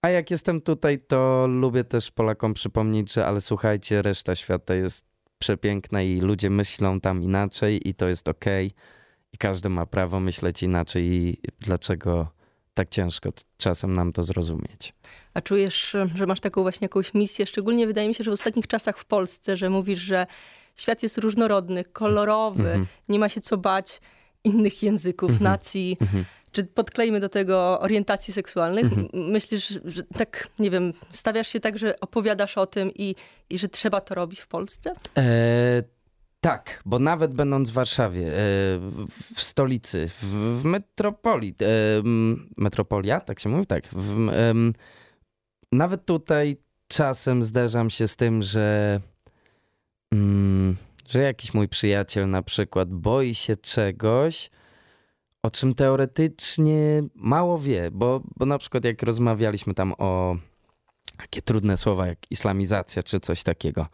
[0.01, 5.05] A jak jestem tutaj, to lubię też Polakom przypomnieć, że ale słuchajcie, reszta świata jest
[5.39, 8.71] przepiękna i ludzie myślą tam inaczej i to jest okej
[9.37, 12.27] i każdy ma prawo myśleć inaczej i dlaczego
[12.73, 14.93] tak ciężko czasem nam to zrozumieć.
[15.33, 17.45] A czujesz, że masz taką właśnie jakąś misję?
[17.45, 20.27] Szczególnie wydaje mi się, że w ostatnich czasach w Polsce, że mówisz, że
[20.75, 22.87] świat jest różnorodny, kolorowy, Mhm.
[23.09, 24.01] nie ma się co bać
[24.43, 25.97] innych języków, nacji.
[26.51, 28.83] czy podklejmy do tego orientacji seksualnych.
[28.83, 29.07] Mhm.
[29.13, 33.15] Myślisz, że tak, nie wiem, stawiasz się tak, że opowiadasz o tym i,
[33.49, 34.93] i że trzeba to robić w Polsce?
[35.17, 35.83] E,
[36.41, 38.33] tak, bo nawet będąc w Warszawie, e,
[39.35, 41.65] w, stolicy, w, metropolii, e,
[42.57, 43.65] metropolia, tak się mówi?
[43.65, 43.83] Tak.
[43.91, 44.73] W, em,
[45.71, 48.99] nawet tutaj czasem zderzam się z tym, że,
[50.13, 50.75] mm,
[51.07, 54.49] że jakiś mój przyjaciel na przykład boi się czegoś,
[55.43, 60.37] o czym teoretycznie mało wie, bo, bo na przykład jak rozmawialiśmy tam o
[61.17, 63.87] takie trudne słowa jak islamizacja czy coś takiego,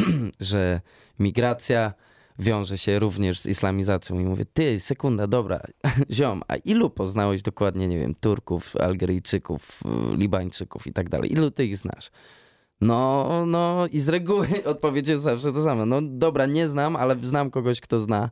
[0.40, 0.80] że
[1.18, 1.94] migracja
[2.38, 4.18] wiąże się również z islamizacją.
[4.18, 5.60] I mówię, ty, sekunda, dobra,
[6.10, 9.80] ziom, a ilu poznałeś dokładnie, nie wiem, Turków, Algeryjczyków,
[10.12, 11.32] y, Libańczyków i tak dalej?
[11.32, 12.10] Ilu ty ich znasz?
[12.80, 15.86] No, no i z reguły odpowiedź jest zawsze to samo.
[15.86, 18.30] No dobra, nie znam, ale znam kogoś, kto zna.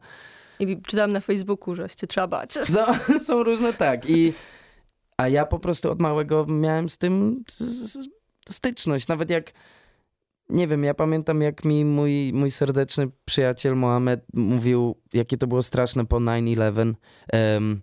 [0.60, 2.58] I czytałam na Facebooku, że się trzeba bać.
[2.74, 2.86] No,
[3.20, 4.10] są różne tak.
[4.10, 4.32] I,
[5.16, 7.44] a ja po prostu od małego miałem z tym
[8.48, 9.08] styczność.
[9.08, 9.52] Nawet jak,
[10.48, 15.62] nie wiem, ja pamiętam jak mi mój, mój serdeczny przyjaciel Mohamed mówił, jakie to było
[15.62, 16.94] straszne po 9-11.
[17.32, 17.80] em,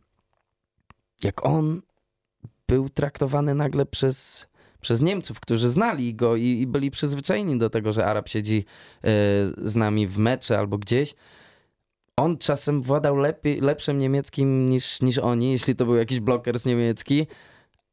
[1.24, 1.82] jak on
[2.68, 4.48] był traktowany nagle przez,
[4.82, 9.08] przez Niemców, którzy znali go i, i byli przyzwyczajeni do tego, że Arab siedzi e,
[9.58, 11.16] z nami w mecze albo gdzieś
[12.22, 16.66] on czasem władał lepiej, lepszym niemieckim niż, niż oni, jeśli to był jakiś bloker z
[16.66, 17.28] niemiecki,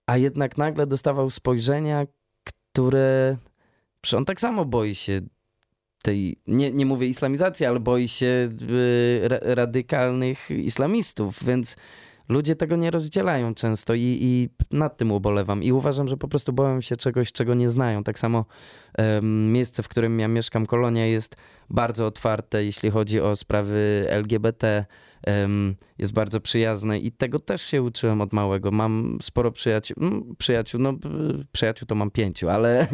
[0.07, 2.07] a jednak nagle dostawał spojrzenia,
[2.45, 3.37] które...
[4.17, 5.21] On tak samo boi się
[6.03, 11.77] tej, nie, nie mówię islamizacji, ale boi się y, ra, radykalnych islamistów, więc
[12.29, 15.63] ludzie tego nie rozdzielają często i, i nad tym ubolewam.
[15.63, 18.05] I uważam, że po prostu boją się czegoś, czego nie znają.
[18.05, 18.45] Tak samo
[19.23, 21.37] miejsce, w którym ja mieszkam, Kolonia, jest
[21.71, 24.87] bardzo otwarte, jeśli chodzi o sprawy LGBT.
[25.99, 28.71] Jest bardzo przyjazne i tego też się uczyłem od małego.
[28.71, 29.97] Mam sporo przyjaciół,
[30.39, 30.95] przyjaciół, no
[31.53, 32.87] przyjaciół to mam pięciu, ale e,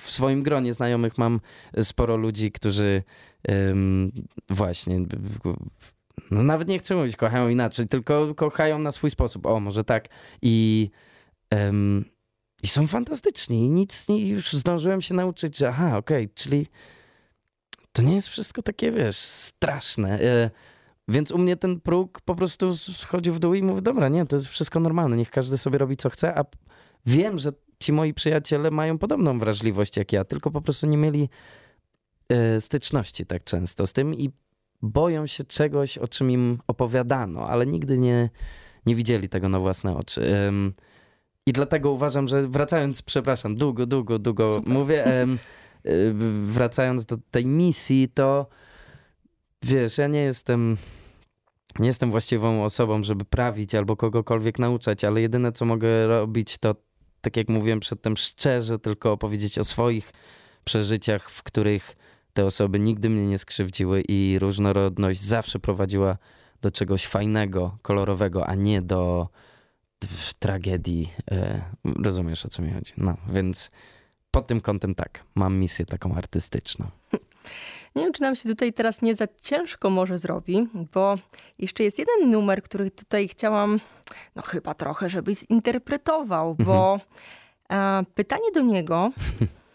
[0.00, 1.40] w, swoim gronie znajomych mam
[1.82, 3.02] sporo ludzi, którzy
[4.50, 5.00] właśnie
[6.30, 9.46] no nawet nie chcę mówić kochają inaczej, tylko kochają na swój sposób.
[9.46, 10.08] O, może tak.
[10.42, 10.90] I,
[12.62, 13.66] i są fantastyczni.
[13.66, 16.66] I nic nie, już zdążyłem się nauczyć, że aha, okej, czyli
[17.92, 20.20] to nie jest wszystko takie, wiesz, straszne.
[20.20, 20.50] E,
[21.08, 24.36] więc u mnie ten próg po prostu schodził w dół i mówię, dobra, nie, to
[24.36, 26.44] jest wszystko normalne, niech każdy sobie robi co chce, a
[27.06, 31.28] wiem, że ci moi przyjaciele mają podobną wrażliwość jak ja, tylko po prostu nie mieli
[32.28, 34.30] e, styczności tak często z tym i
[34.82, 38.30] boją się czegoś, o czym im opowiadano, ale nigdy nie,
[38.86, 40.52] nie widzieli tego na własne oczy.
[41.46, 44.72] I dlatego uważam, że wracając, przepraszam, długo, długo, długo Super.
[44.72, 45.04] mówię,
[46.42, 48.46] wracając do tej misji, to
[49.62, 50.76] wiesz, ja nie jestem.
[51.78, 56.74] Nie jestem właściwą osobą, żeby prawić albo kogokolwiek nauczać, ale jedyne co mogę robić, to
[57.20, 60.12] tak jak mówiłem przedtem, szczerze tylko opowiedzieć o swoich
[60.64, 61.96] przeżyciach, w których
[62.32, 66.16] te osoby nigdy mnie nie skrzywdziły i różnorodność zawsze prowadziła
[66.62, 69.28] do czegoś fajnego, kolorowego, a nie do
[70.38, 71.12] tragedii.
[71.30, 72.92] E, rozumiesz o co mi chodzi?
[72.96, 73.70] No, więc
[74.32, 76.86] pod tym kątem tak, mam misję taką artystyczną.
[77.96, 81.18] Nie wiem, czy nam się tutaj teraz nie za ciężko może zrobi, bo
[81.58, 83.80] jeszcze jest jeden numer, który tutaj chciałam,
[84.36, 87.00] no chyba trochę, żebyś zinterpretował, bo
[87.72, 89.10] e, pytanie do niego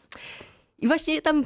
[0.80, 1.43] i właśnie tam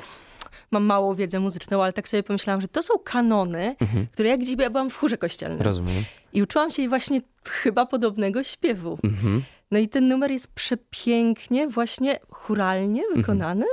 [0.72, 3.76] mam małą wiedzę muzyczną, ale tak sobie pomyślałam, że to są kanony,
[4.12, 6.04] które jak gdzieś ja byłam w chórze kościelnym Rozumiem.
[6.34, 8.98] i uczyłam się właśnie chyba podobnego śpiewu.
[9.04, 9.44] Mhm.
[9.72, 13.66] No i ten numer jest przepięknie, właśnie churalnie wykonany.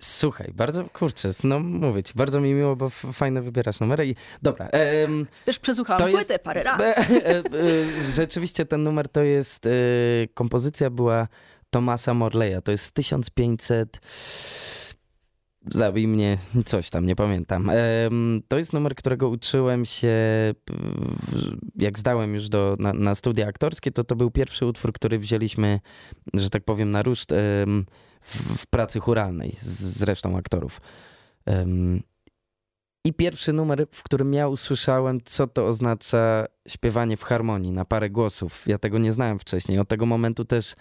[0.00, 4.66] Słuchaj, bardzo, kurczę, no mówię ci, bardzo mi miło, bo fajne wybierasz numery i dobra.
[4.68, 6.82] em, Też przesłuchałam To jest- płytę parę razy.
[6.84, 7.42] E, e, e,
[8.14, 9.70] Rzeczywiście ten numer to jest, e,
[10.34, 11.28] kompozycja była
[11.70, 13.98] Tomasa Morleya, to jest z 1500,
[15.70, 17.70] zabij mnie, coś tam, nie pamiętam.
[18.48, 20.14] To jest numer, którego uczyłem się,
[21.76, 25.80] jak zdałem już do, na, na studia aktorskie, to to był pierwszy utwór, który wzięliśmy,
[26.34, 27.32] że tak powiem, na ruszt
[28.20, 30.80] w, w pracy churalnej z, z resztą aktorów.
[33.04, 38.10] I pierwszy numer, w którym ja usłyszałem, co to oznacza śpiewanie w harmonii na parę
[38.10, 38.62] głosów.
[38.66, 39.78] Ja tego nie znałem wcześniej.
[39.78, 40.74] Od tego momentu też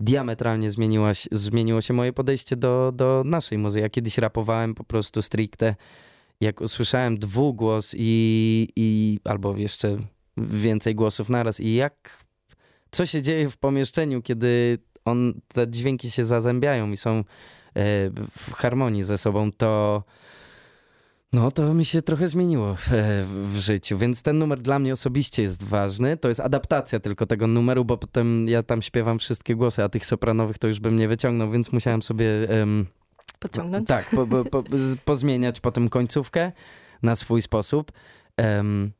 [0.00, 3.82] diametralnie zmieniła, się- zmieniło się moje podejście do, do naszej muzyki.
[3.82, 5.74] Ja kiedyś rapowałem po prostu stricte.
[6.40, 9.96] Jak usłyszałem dwugłos i, i albo jeszcze
[10.36, 12.24] więcej głosów naraz i jak
[12.90, 17.22] co się dzieje w pomieszczeniu, kiedy on, te dźwięki się zazębiają i są e,
[18.36, 20.02] w harmonii ze sobą, to
[21.32, 22.88] No to mi się trochę zmieniło w,
[23.52, 26.16] w, życiu, więc ten numer dla mnie osobiście jest ważny.
[26.16, 30.06] To jest adaptacja tylko tego numeru, bo potem ja tam śpiewam wszystkie głosy, a tych
[30.06, 32.26] sopranowych to już bym nie wyciągnął, więc musiałem sobie...
[32.60, 32.86] Um,
[33.38, 33.88] Podciągnąć?
[33.88, 34.64] Tak, po, po, po,
[35.04, 36.52] pozmieniać potem końcówkę
[37.02, 37.92] na swój sposób.
[38.38, 38.92] Um,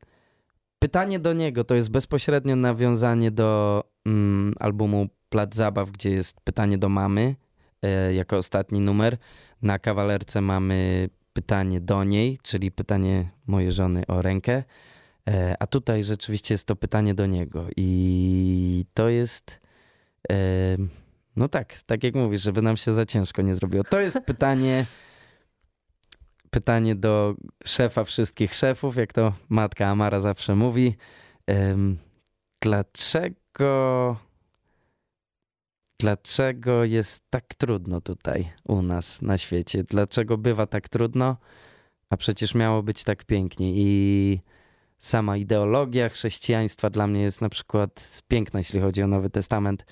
[0.79, 6.77] pytanie do niego to jest bezpośrednio nawiązanie do um, albumu Plac Zabaw, gdzie jest pytanie
[6.77, 7.35] do mamy
[7.81, 9.17] e, jako ostatni numer.
[9.61, 14.63] Na kawalerce mamy pytanie do niej, czyli pytanie mojej żony o rękę.
[15.29, 17.67] E, a tutaj rzeczywiście jest to pytanie do niego.
[17.77, 19.59] I to jest.
[20.31, 20.35] E,
[21.35, 23.83] no tak, tak jak mówisz, żeby nam się za ciężko nie zrobiło.
[23.83, 24.85] To jest pytanie.
[26.49, 30.95] Pytanie do szefa wszystkich szefów, jak to matka Amara zawsze mówi.
[32.61, 34.17] Dlaczego
[36.01, 39.83] dlaczego jest tak trudno tutaj u nas na świecie?
[39.83, 41.37] Dlaczego bywa tak trudno,
[42.09, 43.71] a przecież miało być tak pięknie?
[43.75, 44.41] I
[44.97, 49.85] sama ideologia chrześcijaństwa dla mnie jest na przykład piękna, jeśli chodzi o Nowy Testament.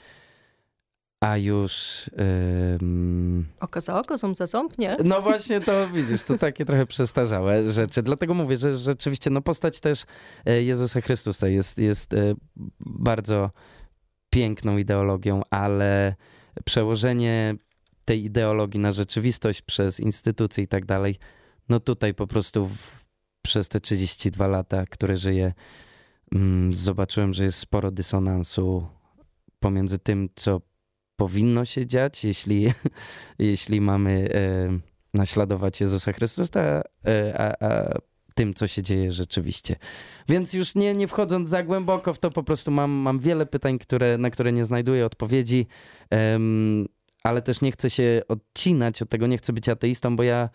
[1.20, 2.04] A już.
[2.82, 3.48] Ym...
[3.60, 4.98] Oko za oko, ząb za ząb, nie?
[5.04, 8.04] No właśnie, to widzisz, to takie trochę przestarzałe rzeczy.
[8.04, 10.06] Dlatego mówię, że rzeczywiście no postać też
[10.46, 12.36] e, Jezusa Chrystusa jest, jest e,
[12.80, 13.52] bardzo
[14.30, 16.16] piękną ideologią, ale
[16.66, 17.56] przełożenie
[18.06, 21.16] tej ideologii na rzeczywistość przez instytucje i tak dalej,
[21.70, 23.06] no tutaj po prostu w,
[23.42, 25.54] przez te 32 lata, które żyję,
[26.36, 28.88] mm, zobaczyłem, że jest sporo dysonansu
[29.60, 30.62] pomiędzy tym, co
[31.16, 32.74] powinno się dziać, jeśli,
[33.40, 34.80] jeśli mamy e,
[35.14, 36.82] naśladować Jezusa Chrystusa, e,
[37.38, 37.94] a, a,
[38.40, 39.76] tym, co się dzieje rzeczywiście.
[40.30, 43.80] Więc już nie, nie wchodząc za głęboko w to, po prostu mam, mam wiele pytań,
[43.80, 45.68] które, na które nie znajduję odpowiedzi,
[46.12, 46.86] um,
[47.24, 50.50] ale też nie chcę się odcinać od tego, nie chcę być ateistą, bo ja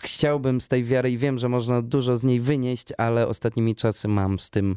[0.00, 4.08] chciałbym z tej wiary i wiem, że można dużo z niej wynieść, ale ostatnimi czasy
[4.08, 4.76] mam z tym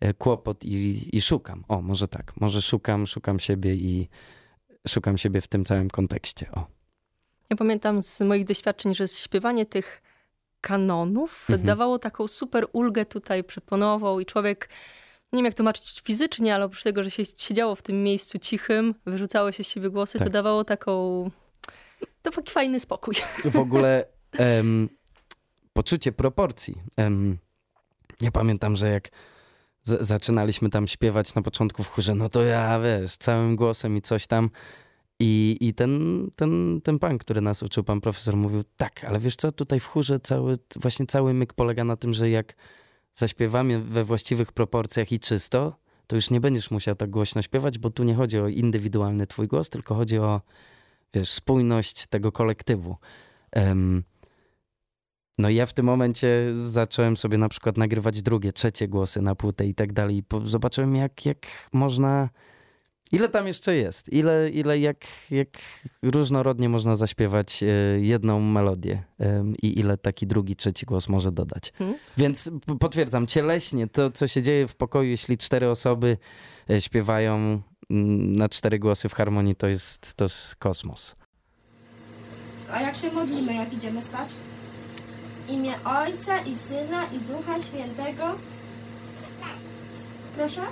[0.00, 1.64] e, kłopot i, i szukam.
[1.68, 4.08] O, może tak, może szukam, szukam siebie i
[4.88, 6.46] szukam siebie w tym całym kontekście.
[6.52, 6.66] O.
[7.50, 10.02] Ja pamiętam z moich doświadczeń, że śpiewanie tych
[10.60, 11.66] kanonów mhm.
[11.66, 14.68] dawało taką super ulgę tutaj przeponową i człowiek
[15.32, 18.94] nie wiem jak tłumaczyć fizycznie, ale oprócz tego, że się siedziało w tym miejscu cichym,
[19.06, 20.26] wyrzucało się z siebie głosy, tak.
[20.26, 21.30] to dawało taką
[22.22, 23.14] to taki fajny spokój.
[23.44, 24.04] W ogóle
[24.38, 24.88] um,
[25.72, 26.82] poczucie proporcji.
[26.96, 27.38] Um,
[28.20, 29.08] ja pamiętam, że jak
[29.84, 34.26] zaczynaliśmy tam śpiewać na początku w chórze, no to ja, wiesz, całym głosem i coś
[34.26, 34.50] tam
[35.20, 39.36] i, i ten, ten, ten pan, który nas uczył, pan profesor, mówił, tak, ale wiesz
[39.36, 42.54] co, tutaj w chórze cały, właśnie cały myk polega na tym, że jak
[43.12, 47.90] zaśpiewamy we właściwych proporcjach i czysto, to już nie będziesz musiał tak głośno śpiewać, bo
[47.90, 50.40] tu nie chodzi o indywidualny twój głos, tylko chodzi o,
[51.14, 52.96] wiesz, spójność tego kolektywu.
[53.56, 54.04] Um,
[55.38, 59.34] no i ja w tym momencie zacząłem sobie na przykład nagrywać drugie, trzecie głosy na
[59.34, 60.24] płytę i tak dalej.
[60.44, 62.28] Zobaczyłem, jak, jak można
[63.12, 64.12] Ile tam jeszcze jest?
[64.12, 64.96] Ile, ile jak,
[65.30, 65.48] jak
[66.02, 67.66] różnorodnie można zaśpiewać e,
[68.00, 69.02] jedną melodię
[69.62, 71.72] i ile taki drugi, trzeci głos może dodać.
[71.78, 71.98] Hmm?
[72.16, 76.16] Więc potwierdzam, cieleśnie to, co się dzieje w pokoju, jeśli cztery osoby
[76.70, 81.16] e, śpiewają na cztery głosy w harmonii, to jest, to jest kosmos.
[82.72, 84.34] A jak się modlimy, jak idziemy spać?
[85.48, 88.24] Imię Ojca i Syna i Ducha Świętego?
[90.36, 90.62] Proszę?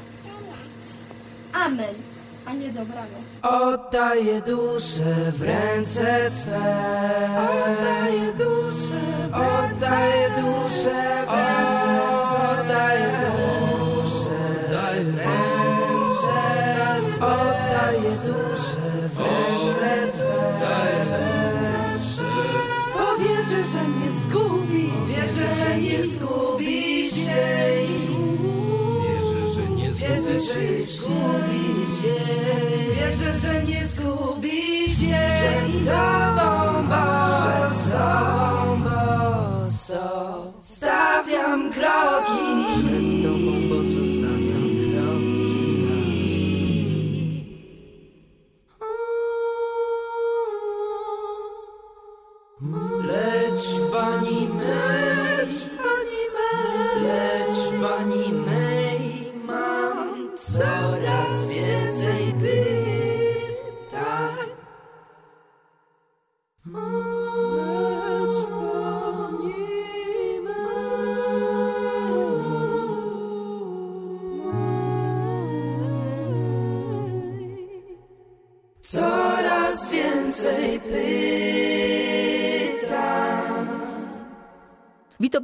[1.53, 2.15] Amen
[2.47, 3.39] a nie dobranoc.
[3.43, 6.57] Oddaję duszę w ręce Twe.
[7.39, 11.06] Oddaję duszę w ręce Oddaję duszę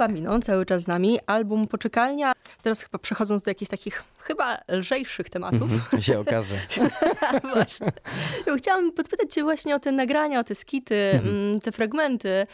[0.02, 2.32] Vito Bambino cały czas z nami, album Poczekalnia.
[2.62, 5.62] Teraz chyba przechodząc do jakichś takich chyba lżejszych tematów.
[5.72, 6.54] Mhm, się okaże.
[7.54, 7.92] właśnie.
[8.58, 12.46] Chciałam podpytać cię właśnie o te nagrania, o te skity, mm, te fragmenty,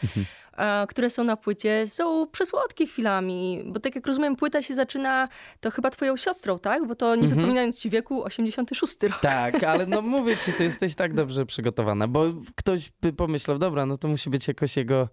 [0.57, 1.85] a, które są na płycie.
[1.87, 5.27] Są przesłodkie chwilami, bo tak jak rozumiem, płyta się zaczyna
[5.59, 6.87] to chyba twoją siostrą, tak?
[6.87, 9.19] Bo to nie wypominając ci wieku, 86 rok.
[9.21, 12.25] Tak, ale no mówię ci, ty jesteś tak dobrze przygotowana, bo
[12.55, 15.09] ktoś by pomyślał, dobra, no to musi być jakoś jego,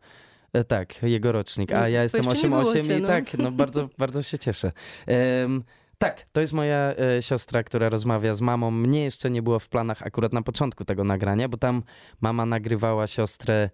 [0.64, 3.08] tak, jego rocznik, a ja Bo jestem jeszcze nie było 8-8 cię, i no.
[3.08, 4.72] tak, no bardzo, bardzo się cieszę.
[5.06, 5.64] Em,
[5.98, 8.70] tak, to jest moja e, siostra, która rozmawia z mamą.
[8.70, 11.82] Mnie jeszcze nie było w planach akurat na początku tego nagrania, bo tam
[12.20, 13.70] mama nagrywała siostrę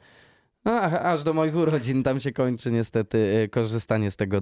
[0.65, 2.03] no, a- aż do moich urodzin.
[2.03, 4.39] Tam się kończy niestety e, korzystanie z tego,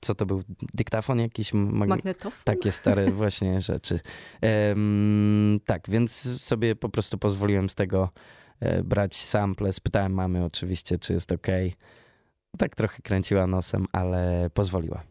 [0.00, 0.42] co to był,
[0.74, 1.52] dyktafon jakiś?
[1.52, 2.42] Mag- Magnetofon?
[2.44, 4.00] takie stare właśnie rzeczy.
[5.64, 8.10] Tak, więc sobie po prostu pozwoliłem z tego e,
[8.84, 9.72] brać sample.
[9.72, 11.46] Spytałem mamy oczywiście, czy jest ok.
[12.58, 15.02] Tak trochę kręciła nosem, ale pozwoliła.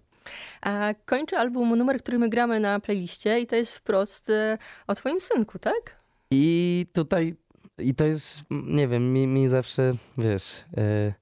[0.62, 4.96] A kończy album numer, który my gramy na playliście i to jest wprost e, o
[4.96, 6.04] twoim synku, tak?
[6.32, 7.36] I tutaj,
[7.78, 11.14] i to jest, nie wiem, mi, mi zawsze, wiesz, e,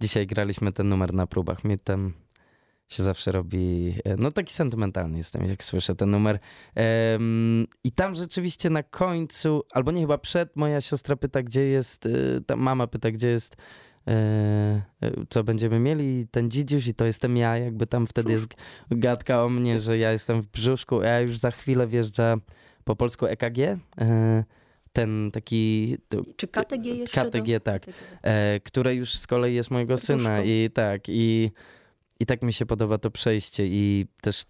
[0.00, 2.12] dzisiaj graliśmy ten numer na próbach, mi tam
[2.88, 6.38] się zawsze robi, e, no taki sentymentalny jestem, jak słyszę ten numer.
[7.84, 12.10] I tam rzeczywiście na końcu, albo nie, chyba przed, moja siostra pyta, gdzie jest, e,
[12.46, 13.56] ta mama pyta, gdzie jest,
[14.08, 14.82] e,
[15.30, 18.46] co będziemy mieli, ten dzidziuś i to jestem ja, jakby tam wtedy jest
[18.90, 22.36] gadka o mnie, że ja jestem w brzuszku, a już za chwilę wjeżdża
[22.84, 23.58] po polsku EKG,
[24.92, 25.96] ten taki,
[26.36, 27.30] Czy KTG jeszcze?
[27.30, 27.82] KTG, tak.
[27.82, 27.94] KTG.
[28.64, 31.50] które już z kolei jest mojego syna i tak, i,
[32.20, 34.42] i tak mi się podoba to przejście i też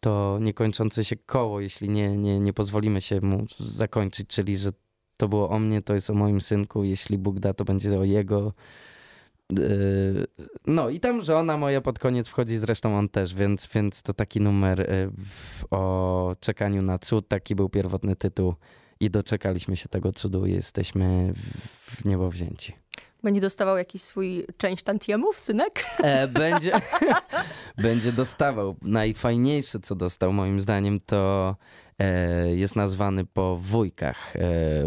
[0.00, 4.70] to niekończące się koło, jeśli nie, nie, nie pozwolimy się mu zakończyć, czyli że
[5.16, 8.04] to było o mnie, to jest o moim synku, jeśli Bóg da, to będzie o
[8.04, 8.52] jego.
[9.52, 10.26] Yy,
[10.66, 14.40] No i tam żona moja pod koniec wchodzi, zresztą on też, więc, więc to taki
[14.40, 15.12] numer yy,
[15.70, 18.54] o czekaniu na cud, taki był pierwotny tytuł
[19.00, 21.32] i doczekaliśmy się tego cudu i jesteśmy
[21.80, 22.72] w niebo wzięci.
[23.22, 25.70] Będzie dostawał jakiś swój część tantiemów, synek?
[26.02, 26.72] E, będzie,
[27.78, 28.76] będzie dostawał.
[28.82, 31.56] Najfajniejsze, co dostał moim zdaniem, to
[31.98, 34.36] e, jest nazwany po wujkach.
[34.36, 34.86] E, e,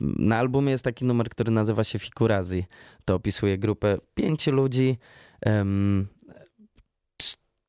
[0.00, 2.64] na albumie jest taki numer, który nazywa się Fikurazi.
[3.04, 4.98] To opisuje grupę pięciu ludzi,
[5.40, 6.08] em,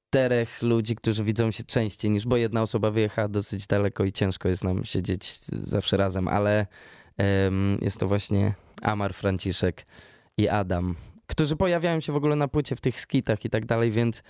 [0.09, 4.49] czterech ludzi, którzy widzą się częściej niż, bo jedna osoba wyjechała dosyć daleko i ciężko
[4.49, 6.67] jest nam siedzieć zawsze razem, ale
[7.17, 9.85] em, jest to właśnie Amar Franciszek
[10.37, 10.95] i Adam,
[11.27, 14.23] którzy pojawiają się w ogóle na płycie w tych skitach i tak dalej, więc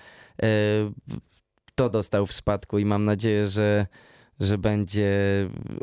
[0.43, 0.47] e,
[1.76, 3.88] to dostał w spadku i mam nadzieję, że,
[4.39, 5.12] że będzie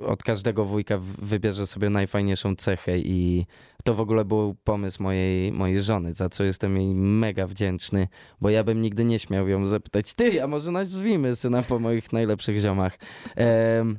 [0.03, 3.47] od każdego wujka wybierze sobie najfajniejszą cechę i
[3.85, 8.09] to w ogóle był pomysł mojej, mojej żony, za co jestem jej mega wdzięczny,
[8.41, 12.13] bo ja bym nigdy nie śmiał ją zapytać, ty, a może nazwijmy syna po moich
[12.13, 12.99] najlepszych ziomach.
[13.37, 13.99] Em,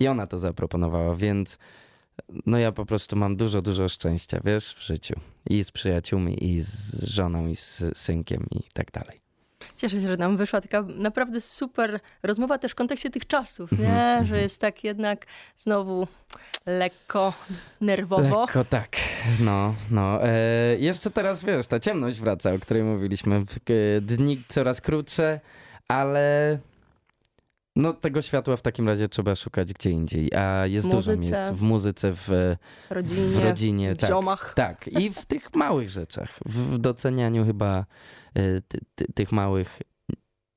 [0.00, 1.58] I ona to zaproponowała, więc
[2.46, 5.14] no ja po prostu mam dużo, dużo szczęścia, wiesz, w życiu.
[5.50, 9.20] I z przyjaciółmi, i z żoną, i z synkiem, i tak dalej.
[9.76, 13.90] Cieszę się, że nam wyszła taka naprawdę super rozmowa też w kontekście tych czasów, Mhm,
[14.22, 14.26] nie?
[14.28, 16.08] Że jest tak jednak znowu
[16.66, 17.32] lekko
[17.80, 18.40] nerwowo.
[18.40, 18.96] Lekko tak,
[19.40, 20.24] no, no.
[20.24, 23.44] E, jeszcze teraz, wiesz, ta ciemność wraca, o której mówiliśmy.
[24.00, 25.40] Dni coraz krótsze,
[25.88, 26.58] ale
[27.76, 30.34] no tego światła w takim razie trzeba szukać gdzie indziej.
[30.34, 31.36] A jest W dużo muzyce.
[31.36, 32.28] miejsc w muzyce, w,
[32.90, 34.10] Rodzinie, w rodzinie, w tak.
[34.10, 34.52] ziomach.
[34.54, 37.86] Tak, i w tych małych rzeczach, w docenianiu chyba
[38.34, 39.78] e, ty, ty, tych małych,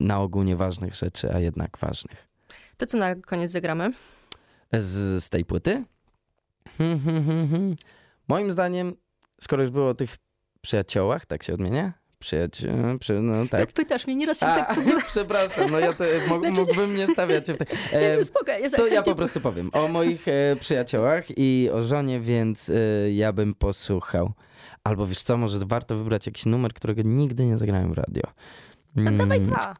[0.00, 2.28] na ogół nieważnych rzeczy, a jednak ważnych.
[2.76, 3.92] To co na koniec zagramy?
[4.72, 5.84] Z, z tej płyty?
[6.78, 7.76] Hmm, hmm, hmm.
[8.28, 8.94] Moim zdaniem,
[9.40, 10.16] skoro już było o tych
[10.60, 11.92] przyjaciołach, tak się odmienia?
[12.20, 13.60] Przyjaciół, przy, no tak.
[13.60, 17.46] Jak pytasz mnie, nieraz się A, tak przepraszam, no ja to mógł, mógłbym nie stawiać
[17.46, 17.66] się w tej...
[17.92, 21.82] E, no spoko, ja to ja po prostu powiem o moich e, przyjaciołach i o
[21.82, 24.32] żonie, więc e, ja bym posłuchał.
[24.84, 28.22] Albo wiesz co, może warto wybrać jakiś numer, którego nigdy nie zagrałem w radio.
[28.96, 29.74] No, dawaj Mm, dwa.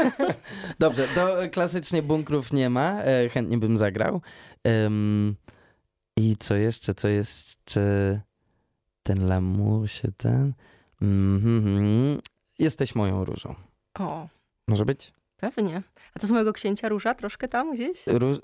[0.78, 4.20] Dobrze, to klasycznie bunkrów nie ma, e, chętnie bym zagrał.
[6.16, 8.20] I co jeszcze, co jeszcze?
[9.02, 10.52] Ten lamus się ten...
[11.02, 12.20] Mhm.
[12.58, 13.54] Jesteś moją różą.
[13.98, 14.28] O,
[14.68, 15.12] Może być?
[15.36, 15.82] pewnie.
[16.14, 18.06] A to z mojego księcia róża troszkę tam gdzieś?
[18.06, 18.38] Róż...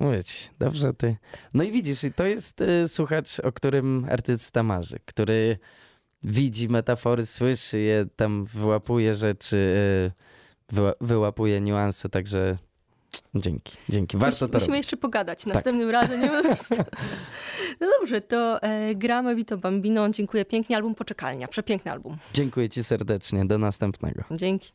[0.00, 1.16] Mówię ci, dobrze ty.
[1.54, 5.58] No i widzisz, i to jest y, słuchacz, o którym artysta marzy, który
[6.22, 9.56] widzi metafory, słyszy je, tam wyłapuje rzeczy,
[10.70, 12.58] y, wyła, wyłapuje niuanse, także
[13.34, 14.16] Dzięki, dzięki.
[14.16, 14.76] Warto Musi, to musimy robić.
[14.78, 16.20] jeszcze pogadać następnym razem.
[16.20, 16.30] Nie?
[17.80, 20.08] No dobrze, to e, gramy Vito Bambino.
[20.10, 20.76] Dziękuję pięknie.
[20.76, 21.48] Album Poczekalnia.
[21.48, 22.16] Przepiękny album.
[22.34, 23.44] Dziękuję ci serdecznie.
[23.44, 24.24] Do następnego.
[24.30, 24.72] Dzięki.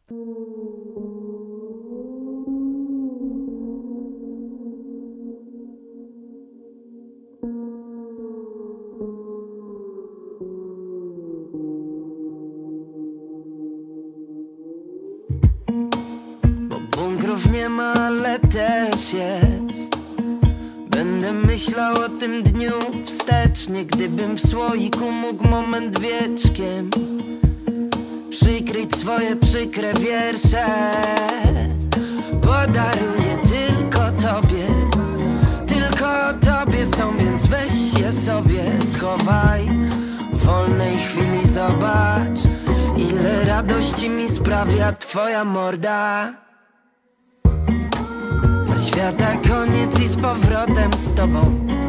[22.22, 22.72] Tym dniu
[23.06, 26.90] wstecznie Gdybym w słoiku mógł moment wieczkiem
[28.30, 30.66] Przykryć swoje przykre wiersze.
[32.42, 34.68] Podaruję tylko tobie
[35.68, 38.64] Tylko tobie są, więc weź je sobie
[38.94, 39.70] Schowaj
[40.34, 42.40] w wolnej chwili zobacz
[42.98, 46.34] Ile radości mi sprawia twoja morda.
[48.88, 51.81] Świata koniec i z powrotem z tobą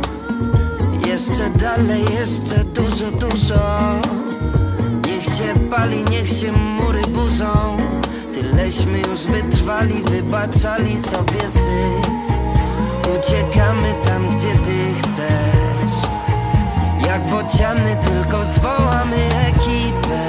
[1.12, 3.92] Jeszcze dalej, jeszcze dużo, dużo.
[5.06, 7.76] Niech się pali, niech się mury burzą.
[8.34, 12.06] Tyleśmy już wytrwali, wybaczali sobie syf.
[13.18, 16.10] Uciekamy tam, gdzie ty chcesz.
[17.06, 19.16] Jak bociany tylko zwołamy
[19.48, 20.22] ekipę.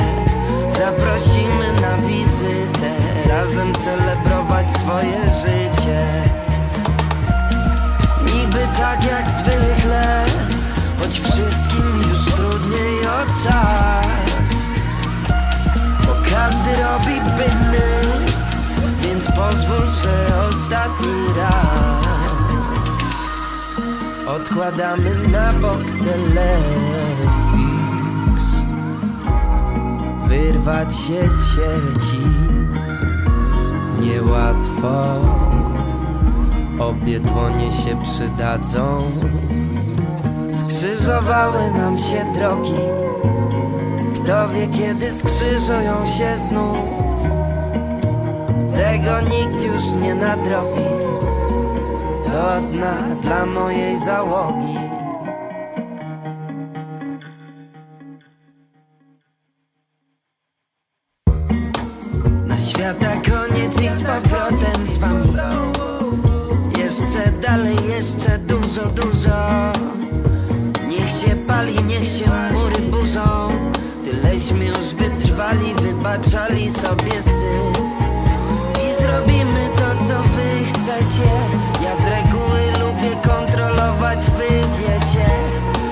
[0.70, 2.96] Zaprosimy na wizytę.
[3.30, 6.24] Razem celebrować swoje życie.
[8.22, 10.26] Niby tak jak zwykle
[11.04, 14.51] Choć wszystkim już trudniej o czas.
[16.06, 18.56] Bo każdy robi biznes
[19.01, 22.84] Więc pozwól, że ostatni raz.
[24.28, 26.43] Odkładamy na bok telefix
[30.28, 32.24] Wyrwać się z sieci.
[33.99, 35.22] Niełatwo.
[36.80, 39.12] Obie dłonie się przydadzą
[40.84, 42.80] Skrzyżowały nam się drogi.
[44.16, 46.78] Kto wie kiedy skrzyżują się znów.
[48.76, 50.86] Tego nikt już nie nadrobi.
[52.26, 54.83] Do dna dla mojej załogi
[75.54, 77.82] wytrwali, wybaczali sobie syf.
[78.84, 81.30] I zrobimy to, co wy chcecie.
[81.84, 84.47] Ja z reguły lubię kontrolować, wy
[84.80, 85.30] wiecie.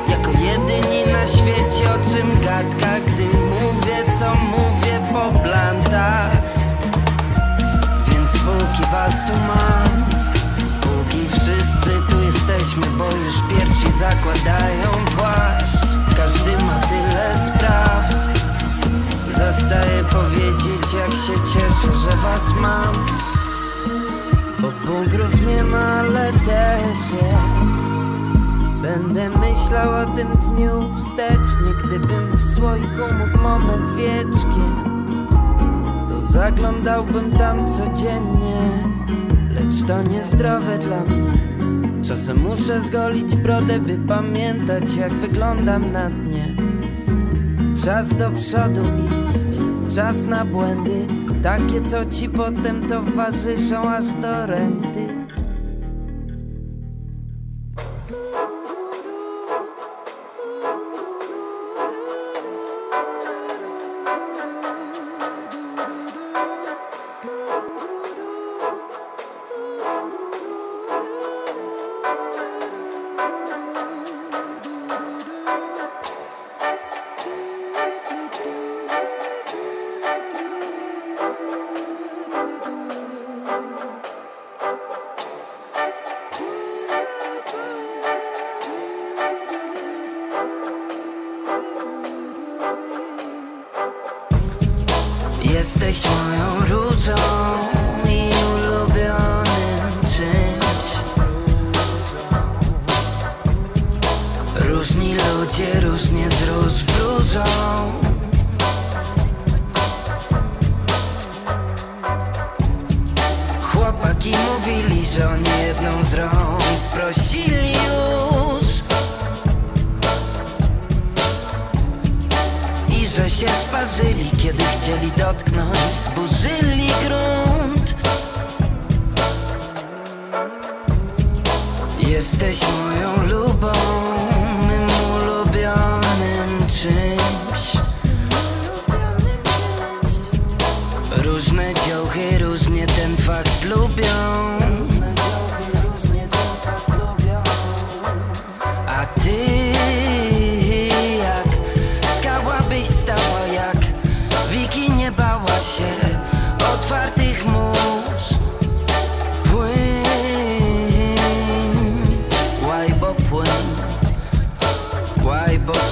[0.10, 6.32] Jako jedyni na świecie, o czym gadka Gdy mówię, co mówię po blantach.
[8.08, 10.06] Więc póki was tu mam
[10.82, 15.98] Póki wszyscy tu jesteśmy, bo już pierwsi zakładają płaszcz.
[16.18, 18.32] Każdy ma tyle spraw
[19.72, 23.06] Zostaje powiedzieć jak się cieszę, że was mam.
[24.60, 27.92] Bo bunkrów nie ma, ale też jest.
[28.82, 35.00] Będę myślał o tym dniu wstecznie Gdybym w słoiku mógł moment wieczkiem.
[36.10, 38.84] To zaglądałbym tam codziennie
[39.50, 41.32] Lecz to niezdrowe dla mnie.
[42.04, 46.71] Czasem muszę zgolić brodę, by pamiętać jak wyglądam na dnie
[47.86, 49.60] Czas do przodu iść,
[49.96, 51.08] czas na błędy.
[51.44, 55.21] Takie co ci potem towarzyszą aż do renty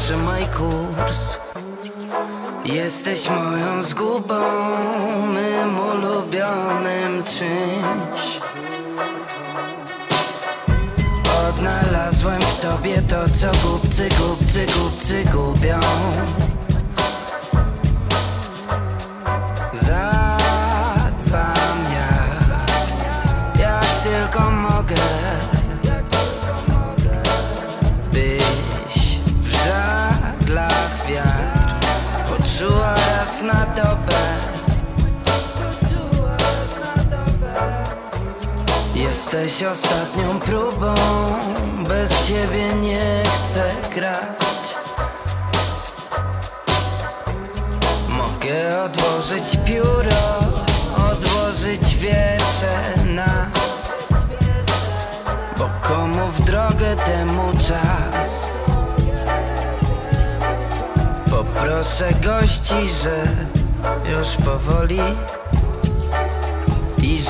[0.09, 1.37] trzymaj kurs
[2.65, 4.39] Jesteś moją zgubą,
[5.33, 8.39] mym ulubionym czymś.
[11.49, 15.79] Odnalazłem w tobie to, co głupcy, głupcy, głupcy gubią
[39.43, 40.95] Jesteś ostatnią próbą.
[41.87, 44.75] Bez ciebie nie chcę grać.
[48.09, 50.39] Mogę odłożyć pióro
[51.11, 53.51] Odłożyć wieszę na
[55.57, 58.47] Bo komu w drogę temu czas.
[61.29, 63.27] Poproszę gości, że
[64.11, 64.99] już powoli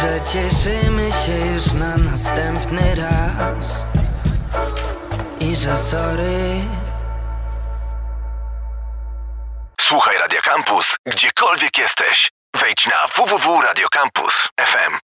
[0.02, 3.86] że cieszymy się już na następny raz
[5.40, 6.62] I że sorry
[9.82, 12.32] Słuchaj Radio Campus, gdziekolwiek jesteś.
[12.56, 14.98] Wejdź na www.radiocampus.fm.